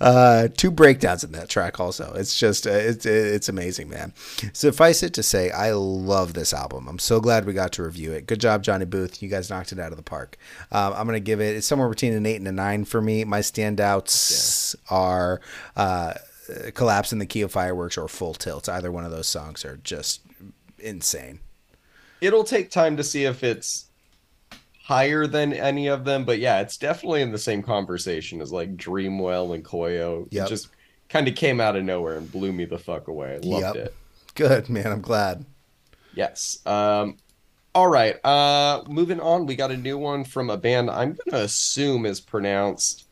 [0.00, 2.12] Uh, two breakdowns in that track also.
[2.14, 4.12] It's just uh, it's it's amazing man.
[4.52, 6.88] Suffice it to say i love this album.
[6.88, 8.26] I'm so glad we got to review it.
[8.26, 9.22] Good job johnny booth.
[9.22, 10.36] You guys knocked it out of the park.
[10.72, 13.24] Um, i'm gonna give it it's somewhere between an eight and a nine for me.
[13.24, 14.96] My standouts yeah.
[14.96, 15.40] are
[15.76, 16.14] uh,
[16.74, 18.68] collapse in the key of fireworks or full tilt.
[18.68, 20.22] Either one of those songs are just
[20.78, 21.40] insane.
[22.20, 23.85] It'll take time to see if it's
[24.86, 28.76] higher than any of them, but yeah, it's definitely in the same conversation as like
[28.76, 30.28] Dreamwell and Koyo.
[30.30, 30.46] Yep.
[30.46, 30.68] It just
[31.08, 33.34] kind of came out of nowhere and blew me the fuck away.
[33.34, 33.86] I loved yep.
[33.86, 33.94] it.
[34.36, 34.86] Good, man.
[34.86, 35.44] I'm glad.
[36.14, 36.60] Yes.
[36.64, 37.16] Um
[37.74, 38.24] all right.
[38.24, 42.20] Uh moving on, we got a new one from a band I'm gonna assume is
[42.20, 43.08] pronounced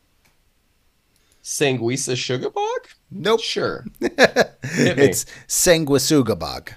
[1.43, 2.87] Sanguisa Sugabog?
[3.11, 3.41] Nope.
[3.41, 3.85] Sure.
[3.99, 6.69] it's Sanguisugabogg.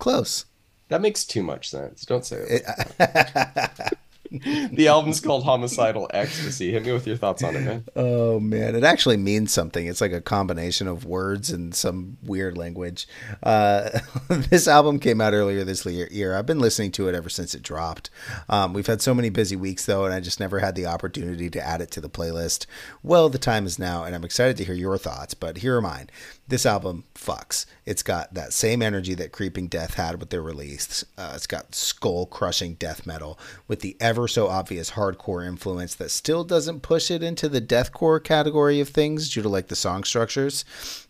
[0.00, 0.44] Close.
[0.88, 2.04] That makes too much sense.
[2.04, 2.62] Don't say
[2.98, 3.92] it.
[4.72, 6.70] the album's called Homicidal Ecstasy.
[6.72, 7.84] Hit me with your thoughts on it, man.
[7.96, 9.86] Oh man, it actually means something.
[9.86, 13.08] It's like a combination of words and some weird language.
[13.42, 16.34] Uh, this album came out earlier this year.
[16.34, 18.10] I've been listening to it ever since it dropped.
[18.48, 21.48] Um, we've had so many busy weeks though, and I just never had the opportunity
[21.50, 22.66] to add it to the playlist.
[23.02, 25.32] Well, the time is now, and I'm excited to hear your thoughts.
[25.34, 26.10] But here are mine
[26.48, 27.66] this album fucks.
[27.84, 31.04] It's got that same energy that Creeping Death had with their release.
[31.16, 36.10] Uh, it's got skull crushing death metal with the ever so obvious hardcore influence that
[36.10, 40.04] still doesn't push it into the deathcore category of things due to like the song
[40.04, 40.64] structures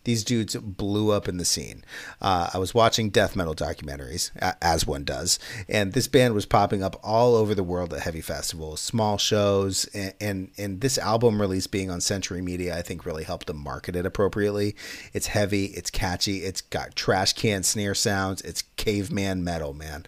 [0.09, 1.85] these dudes blew up in the scene.
[2.23, 4.31] Uh, I was watching death metal documentaries,
[4.63, 5.39] as one does,
[5.69, 9.85] and this band was popping up all over the world at heavy festivals, small shows,
[9.93, 13.59] and, and, and this album release being on Century Media, I think really helped them
[13.59, 14.75] market it appropriately.
[15.13, 20.07] It's heavy, it's catchy, it's got trash can snare sounds, it's caveman metal, man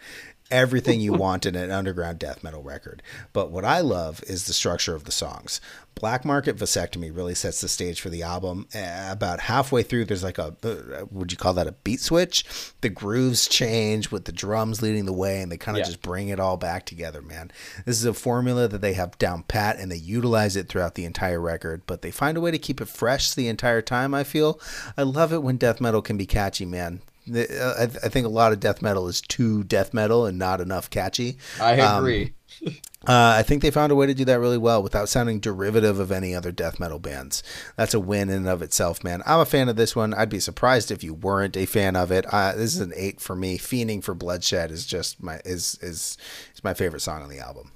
[0.50, 3.02] everything you want in an underground death metal record.
[3.32, 5.60] But what I love is the structure of the songs.
[5.94, 8.66] Black Market Vasectomy really sets the stage for the album.
[8.74, 12.44] Uh, about halfway through, there's like a, uh, would you call that a beat switch?
[12.80, 15.86] The grooves change with the drums leading the way, and they kind of yeah.
[15.86, 17.50] just bring it all back together, man.
[17.84, 21.04] This is a formula that they have down pat, and they utilize it throughout the
[21.04, 24.24] entire record, but they find a way to keep it fresh the entire time, I
[24.24, 24.58] feel.
[24.96, 27.02] I love it when death metal can be catchy, man.
[27.34, 30.60] Uh, I, I think a lot of death metal is too death metal and not
[30.60, 31.38] enough catchy.
[31.60, 32.24] I agree.
[32.24, 32.32] Um,
[33.06, 35.98] uh, I think they found a way to do that really well without sounding derivative
[35.98, 37.42] of any other death metal bands.
[37.76, 39.22] That's a win in and of itself, man.
[39.24, 40.12] I'm a fan of this one.
[40.14, 42.26] I'd be surprised if you weren't a fan of it.
[42.32, 43.58] Uh, this is an eight for me.
[43.58, 46.18] Fiending for Bloodshed is just my is is
[46.54, 47.72] is my favorite song on the album.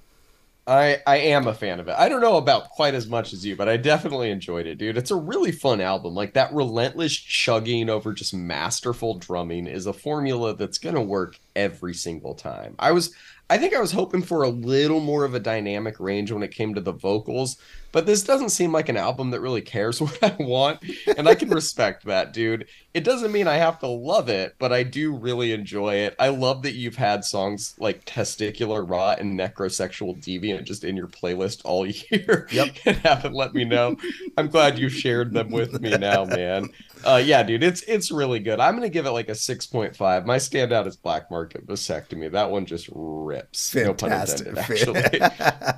[0.66, 1.94] I I am a fan of it.
[1.98, 4.96] I don't know about quite as much as you, but I definitely enjoyed it, dude.
[4.96, 6.14] It's a really fun album.
[6.14, 11.38] Like that relentless chugging over just masterful drumming is a formula that's going to work
[11.54, 12.76] every single time.
[12.78, 13.14] I was
[13.50, 16.50] I think I was hoping for a little more of a dynamic range when it
[16.50, 17.58] came to the vocals,
[17.92, 20.80] but this doesn't seem like an album that really cares what I want,
[21.18, 22.66] and I can respect that, dude.
[22.94, 26.16] It doesn't mean I have to love it, but I do really enjoy it.
[26.18, 31.08] I love that you've had songs like Testicular Rot and Necrosexual Deviant just in your
[31.08, 32.48] playlist all year.
[32.50, 32.76] Yep.
[32.86, 33.96] and haven't let me know.
[34.38, 36.70] I'm glad you shared them with me now, man.
[37.04, 38.60] Uh, yeah, dude, it's it's really good.
[38.60, 40.24] I'm gonna give it like a 6.5.
[40.26, 42.30] My standout is Black Market Vasectomy.
[42.32, 43.70] That one just rips.
[43.70, 44.52] Fantastic.
[44.52, 45.18] No intended, actually.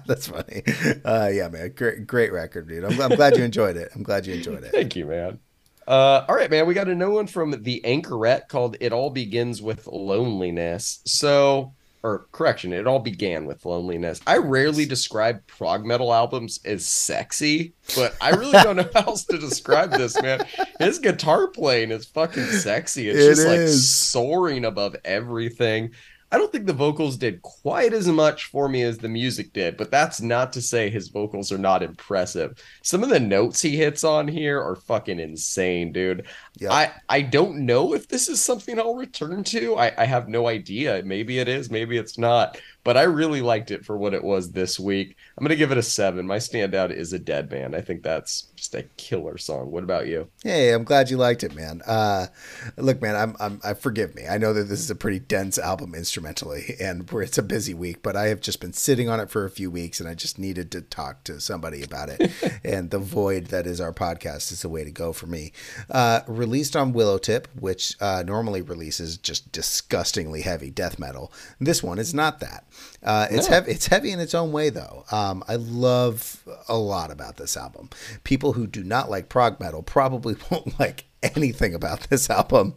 [0.06, 0.62] That's funny.
[1.04, 1.72] Uh, yeah, man.
[1.74, 2.84] Great, great record, dude.
[2.84, 3.90] I'm, I'm glad you enjoyed it.
[3.94, 4.72] I'm glad you enjoyed it.
[4.72, 5.40] Thank you, man.
[5.86, 6.66] Uh, all right, man.
[6.66, 11.74] We got a new one from the Anchoret called "It All Begins with Loneliness." So
[12.06, 14.20] or correction, it all began with loneliness.
[14.28, 19.24] I rarely describe prog metal albums as sexy, but I really don't know how else
[19.24, 20.46] to describe this, man.
[20.78, 23.08] His guitar playing is fucking sexy.
[23.08, 23.46] It's it just is.
[23.46, 25.90] like soaring above everything.
[26.32, 29.76] I don't think the vocals did quite as much for me as the music did,
[29.76, 32.60] but that's not to say his vocals are not impressive.
[32.82, 36.26] Some of the notes he hits on here are fucking insane, dude.
[36.58, 36.72] Yep.
[36.72, 39.76] I I don't know if this is something I'll return to.
[39.76, 41.02] I, I have no idea.
[41.04, 44.52] Maybe it is, maybe it's not but I really liked it for what it was
[44.52, 45.16] this week.
[45.36, 46.24] I'm going to give it a seven.
[46.24, 47.74] My standout is a dead man.
[47.74, 49.72] I think that's just a killer song.
[49.72, 50.28] What about you?
[50.44, 51.82] Hey, I'm glad you liked it, man.
[51.84, 52.28] Uh,
[52.76, 54.28] look, man, I'm, I'm, I forgive me.
[54.28, 58.04] I know that this is a pretty dense album instrumentally, and it's a busy week,
[58.04, 60.38] but I have just been sitting on it for a few weeks, and I just
[60.38, 62.30] needed to talk to somebody about it.
[62.64, 65.50] and the void that is our podcast is the way to go for me.
[65.90, 71.32] Uh, released on Willowtip, which uh, normally releases just disgustingly heavy death metal.
[71.58, 72.64] This one is not that.
[73.02, 73.72] Uh, it's heavy.
[73.72, 75.04] It's heavy in its own way, though.
[75.10, 77.90] Um, I love a lot about this album.
[78.24, 82.74] People who do not like prog metal probably won't like anything about this album.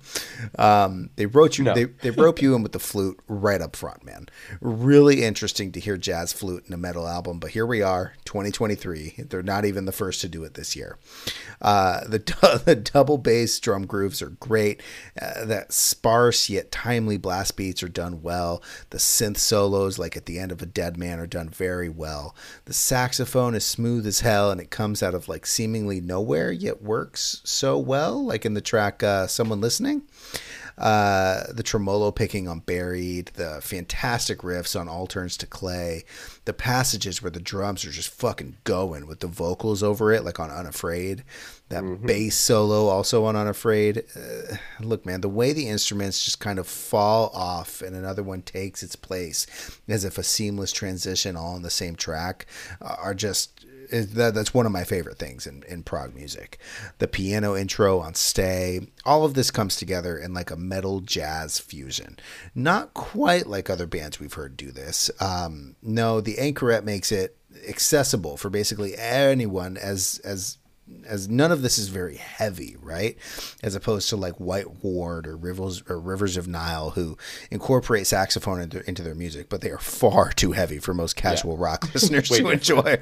[0.57, 1.65] Um, they wrote you.
[1.65, 1.73] No.
[1.73, 4.27] They they rope you in with the flute right up front, man.
[4.61, 9.25] Really interesting to hear jazz flute in a metal album, but here we are, 2023.
[9.29, 10.97] They're not even the first to do it this year.
[11.61, 12.19] Uh, the
[12.65, 14.81] the double bass drum grooves are great.
[15.19, 18.63] Uh, that sparse yet timely blast beats are done well.
[18.89, 22.35] The synth solos, like at the end of a Dead Man, are done very well.
[22.65, 26.81] The saxophone is smooth as hell, and it comes out of like seemingly nowhere, yet
[26.81, 28.28] works so well.
[28.29, 30.03] Like in the track uh, "Someone Listening."
[30.77, 36.05] Uh, the tremolo picking on Buried, the fantastic riffs on All Turns to Clay,
[36.45, 40.39] the passages where the drums are just fucking going with the vocals over it, like
[40.39, 41.25] on Unafraid,
[41.69, 42.05] that mm-hmm.
[42.05, 44.03] bass solo also on Unafraid.
[44.15, 48.41] Uh, look, man, the way the instruments just kind of fall off and another one
[48.41, 49.47] takes its place
[49.87, 52.45] as if a seamless transition all on the same track
[52.81, 56.59] uh, are just that, that's one of my favorite things in, in prog music.
[56.99, 61.59] The piano intro on Stay, all of this comes together in like a metal jazz
[61.59, 62.19] fusion.
[62.53, 65.09] Not quite like other bands we've heard do this.
[65.19, 70.57] Um, no, the Anchoret makes it accessible for basically anyone as as
[71.05, 73.17] as none of this is very heavy, right?
[73.63, 77.17] As opposed to like White Ward or Rivers or Rivers of Nihil, who
[77.51, 81.53] incorporate saxophone into, into their music, but they are far too heavy for most casual
[81.53, 81.63] yeah.
[81.63, 82.97] rock listeners to enjoy.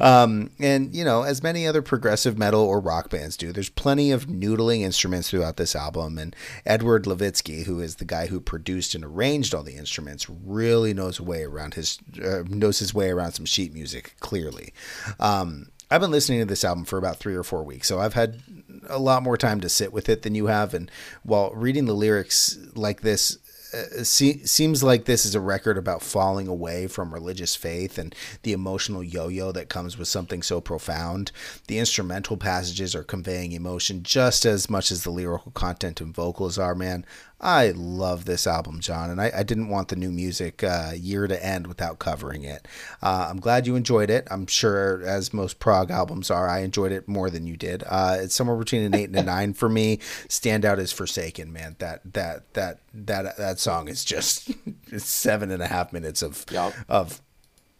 [0.00, 4.10] Um, and you know, as many other progressive metal or rock bands do, there's plenty
[4.10, 6.18] of noodling instruments throughout this album.
[6.18, 6.34] And
[6.66, 11.18] Edward Levitsky, who is the guy who produced and arranged all the instruments, really knows
[11.18, 14.72] a way around his uh, knows his way around some sheet music clearly.
[15.20, 18.14] Um, I've been listening to this album for about three or four weeks, so I've
[18.14, 18.40] had
[18.88, 20.72] a lot more time to sit with it than you have.
[20.72, 20.90] And
[21.22, 23.36] while reading the lyrics like this,
[23.74, 28.14] uh, see, seems like this is a record about falling away from religious faith and
[28.42, 31.30] the emotional yo-yo that comes with something so profound.
[31.68, 36.58] The instrumental passages are conveying emotion just as much as the lyrical content and vocals
[36.58, 36.74] are.
[36.74, 37.04] Man,
[37.42, 41.26] I love this album, John, and I, I didn't want the new music uh, year
[41.26, 42.68] to end without covering it.
[43.02, 44.28] Uh, I'm glad you enjoyed it.
[44.30, 47.82] I'm sure, as most prog albums are, I enjoyed it more than you did.
[47.88, 49.96] Uh, it's somewhere between an eight and a nine for me.
[50.28, 51.74] Standout is Forsaken, man.
[51.80, 54.52] That that that that that song is just
[54.96, 56.74] seven and a half minutes of yep.
[56.88, 57.20] of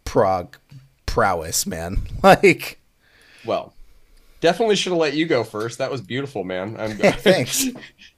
[0.03, 0.57] prog
[1.05, 2.01] prowess, man.
[2.23, 2.79] Like,
[3.45, 3.73] well,
[4.41, 5.77] definitely should have let you go first.
[5.77, 6.75] That was beautiful, man.
[6.79, 7.65] I'm, Thanks.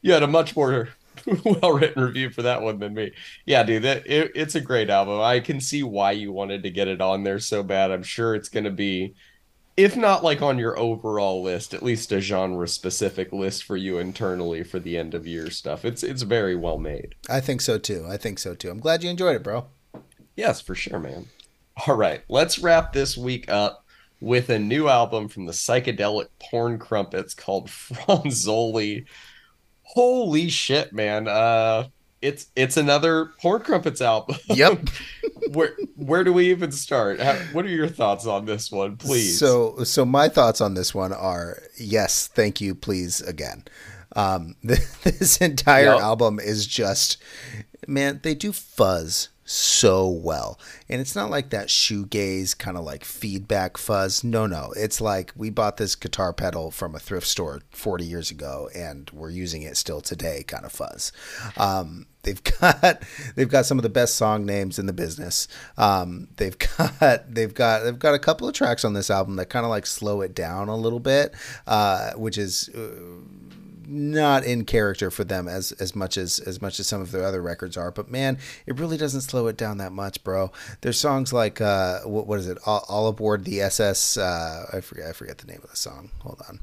[0.02, 0.89] you had a much more
[1.44, 3.12] well written review for that one than me.
[3.46, 5.20] Yeah, dude, that it, it's a great album.
[5.22, 7.92] I can see why you wanted to get it on there so bad.
[7.92, 9.16] I'm sure it's going to be
[9.78, 13.98] if not like on your overall list, at least a genre specific list for you
[13.98, 15.84] internally for the end of year stuff.
[15.84, 17.16] It's it's very well made.
[17.30, 18.06] I think so too.
[18.08, 18.70] I think so too.
[18.70, 19.66] I'm glad you enjoyed it, bro.
[20.36, 21.28] Yes, for sure, man.
[21.88, 23.86] All right, let's wrap this week up
[24.22, 29.06] with a new album from the psychedelic porn crumpets called Fronzoli
[29.86, 31.28] holy shit, man.
[31.28, 31.88] Uh
[32.22, 34.38] it's it's another Porn Crumpets album.
[34.48, 34.90] Yep.
[35.52, 37.20] where where do we even start?
[37.20, 39.38] How, what are your thoughts on this one, please?
[39.38, 43.64] So so my thoughts on this one are yes, thank you, please again.
[44.16, 46.02] Um, this entire yep.
[46.02, 47.18] album is just
[47.88, 50.60] man, they do fuzz so well.
[50.89, 54.24] And it's not like that shoegaze kind of like feedback fuzz.
[54.24, 54.74] No, no.
[54.76, 59.10] It's like we bought this guitar pedal from a thrift store 40 years ago and
[59.14, 61.12] we're using it still today kind of fuzz.
[61.58, 63.04] Um, they've got
[63.36, 65.48] they've got some of the best song names in the business.
[65.78, 69.50] Um, they've got they've got they've got a couple of tracks on this album that
[69.50, 71.34] kind of like slow it down a little bit,
[71.68, 72.89] uh, which is uh,
[73.88, 77.24] not in character for them as as much as as much as some of their
[77.24, 77.92] other records are.
[77.92, 80.52] But man, it really doesn't slow it down that much, bro.
[80.82, 82.58] There's songs like uh, what what is it?
[82.66, 84.18] All, All aboard the SS.
[84.18, 86.12] Uh, I forget I forget the name of the song.
[86.20, 86.60] Hold on.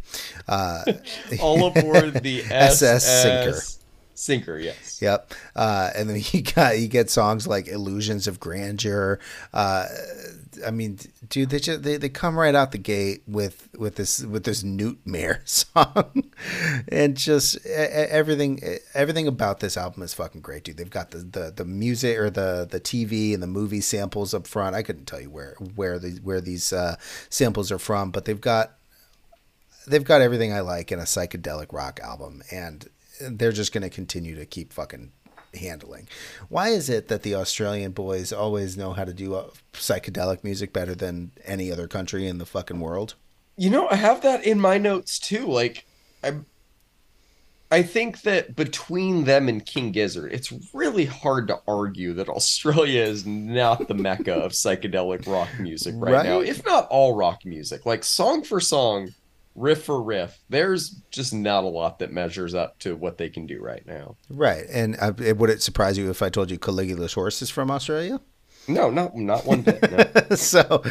[0.48, 0.82] Uh,
[1.40, 3.60] All aboard the SS Sinker.
[4.14, 5.00] Sinker, yes.
[5.02, 5.32] Yep.
[5.56, 9.18] Uh, and then he got he gets songs like "Illusions of Grandeur."
[9.52, 9.86] Uh,
[10.64, 10.98] I mean,
[11.28, 14.62] dude, they just they, they come right out the gate with with this with this
[14.62, 16.30] Newtmare song,
[16.88, 18.60] and just everything
[18.94, 20.76] everything about this album is fucking great, dude.
[20.76, 24.46] They've got the, the, the music or the the TV and the movie samples up
[24.46, 24.76] front.
[24.76, 26.96] I couldn't tell you where where the where these uh,
[27.28, 28.72] samples are from, but they've got
[29.86, 32.88] they've got everything I like in a psychedelic rock album, and
[33.20, 35.12] they're just going to continue to keep fucking
[35.54, 36.08] handling.
[36.48, 40.72] Why is it that the Australian boys always know how to do uh, psychedelic music
[40.72, 43.14] better than any other country in the fucking world?
[43.56, 45.46] You know, I have that in my notes too.
[45.46, 45.86] Like,
[46.24, 46.34] I,
[47.70, 53.02] I think that between them and King Gizzard, it's really hard to argue that Australia
[53.02, 57.44] is not the mecca of psychedelic rock music right, right, now, if not all rock
[57.44, 57.86] music.
[57.86, 59.14] Like song for song,
[59.54, 63.46] riff for riff, there's just not a lot that measures up to what they can
[63.46, 64.16] do right now.
[64.30, 67.70] Right, and uh, would it surprise you if I told you Caligula's horse is from
[67.70, 68.20] Australia?
[68.68, 69.82] No, not not one bit.
[69.90, 70.36] No.
[70.36, 70.82] so,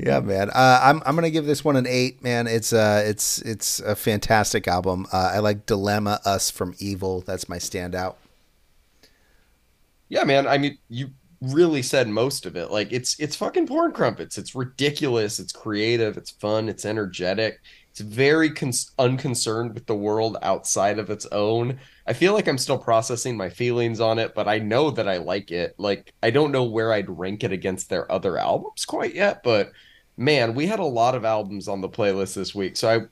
[0.00, 2.22] yeah, man, uh, I'm I'm gonna give this one an eight.
[2.22, 5.06] Man, it's uh it's it's a fantastic album.
[5.12, 7.20] Uh, I like Dilemma, Us from Evil.
[7.20, 8.16] That's my standout.
[10.08, 10.46] Yeah, man.
[10.46, 11.10] I mean, you
[11.40, 12.70] really said most of it.
[12.70, 14.38] Like it's it's fucking porn crumpets.
[14.38, 15.38] It's ridiculous.
[15.38, 16.16] It's creative.
[16.16, 16.68] It's fun.
[16.68, 17.60] It's energetic.
[17.98, 21.80] It's very con- unconcerned with the world outside of its own.
[22.06, 25.16] I feel like I'm still processing my feelings on it, but I know that I
[25.16, 25.74] like it.
[25.78, 29.72] Like I don't know where I'd rank it against their other albums quite yet, but
[30.16, 32.76] man, we had a lot of albums on the playlist this week.
[32.76, 33.06] So I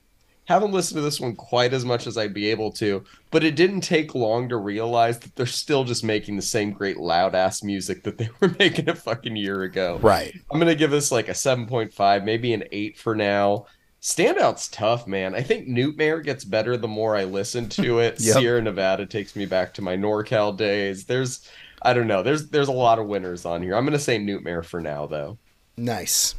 [0.45, 3.57] haven't listened to this one quite as much as I'd be able to, but it
[3.57, 7.61] didn't take long to realize that they're still just making the same great loud ass
[7.61, 9.99] music that they were making a fucking year ago.
[10.01, 10.33] Right.
[10.49, 13.65] I'm going to give this like a 7.5, maybe an 8 for now.
[14.01, 15.35] Standout's tough, man.
[15.35, 18.19] I think Newtmare gets better the more I listen to it.
[18.19, 18.37] yep.
[18.37, 21.05] Sierra Nevada takes me back to my NorCal days.
[21.05, 21.49] There's,
[21.81, 22.23] I don't know.
[22.23, 23.75] There's there's a lot of winners on here.
[23.75, 25.37] I'm gonna say Newtmare for now, though.
[25.77, 26.35] Nice.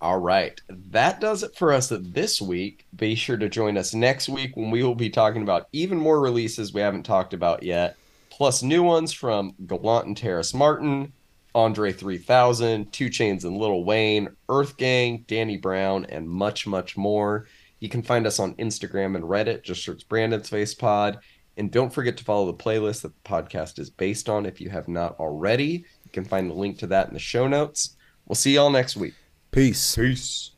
[0.00, 2.84] All right, that does it for us this week.
[2.94, 6.20] Be sure to join us next week when we will be talking about even more
[6.20, 7.96] releases we haven't talked about yet,
[8.28, 11.14] plus new ones from Gallant and Terrace Martin,
[11.54, 17.46] Andre 3000, 2 Chainz and Lil Wayne, Earth Gang, Danny Brown, and much, much more.
[17.80, 19.62] You can find us on Instagram and Reddit.
[19.62, 21.18] Just search Brandon's Face Pod.
[21.56, 24.70] And don't forget to follow the playlist that the podcast is based on if you
[24.70, 25.84] have not already.
[26.04, 27.96] You can find the link to that in the show notes.
[28.26, 29.14] We'll see y'all next week.
[29.52, 29.94] Peace.
[29.94, 30.53] Peace.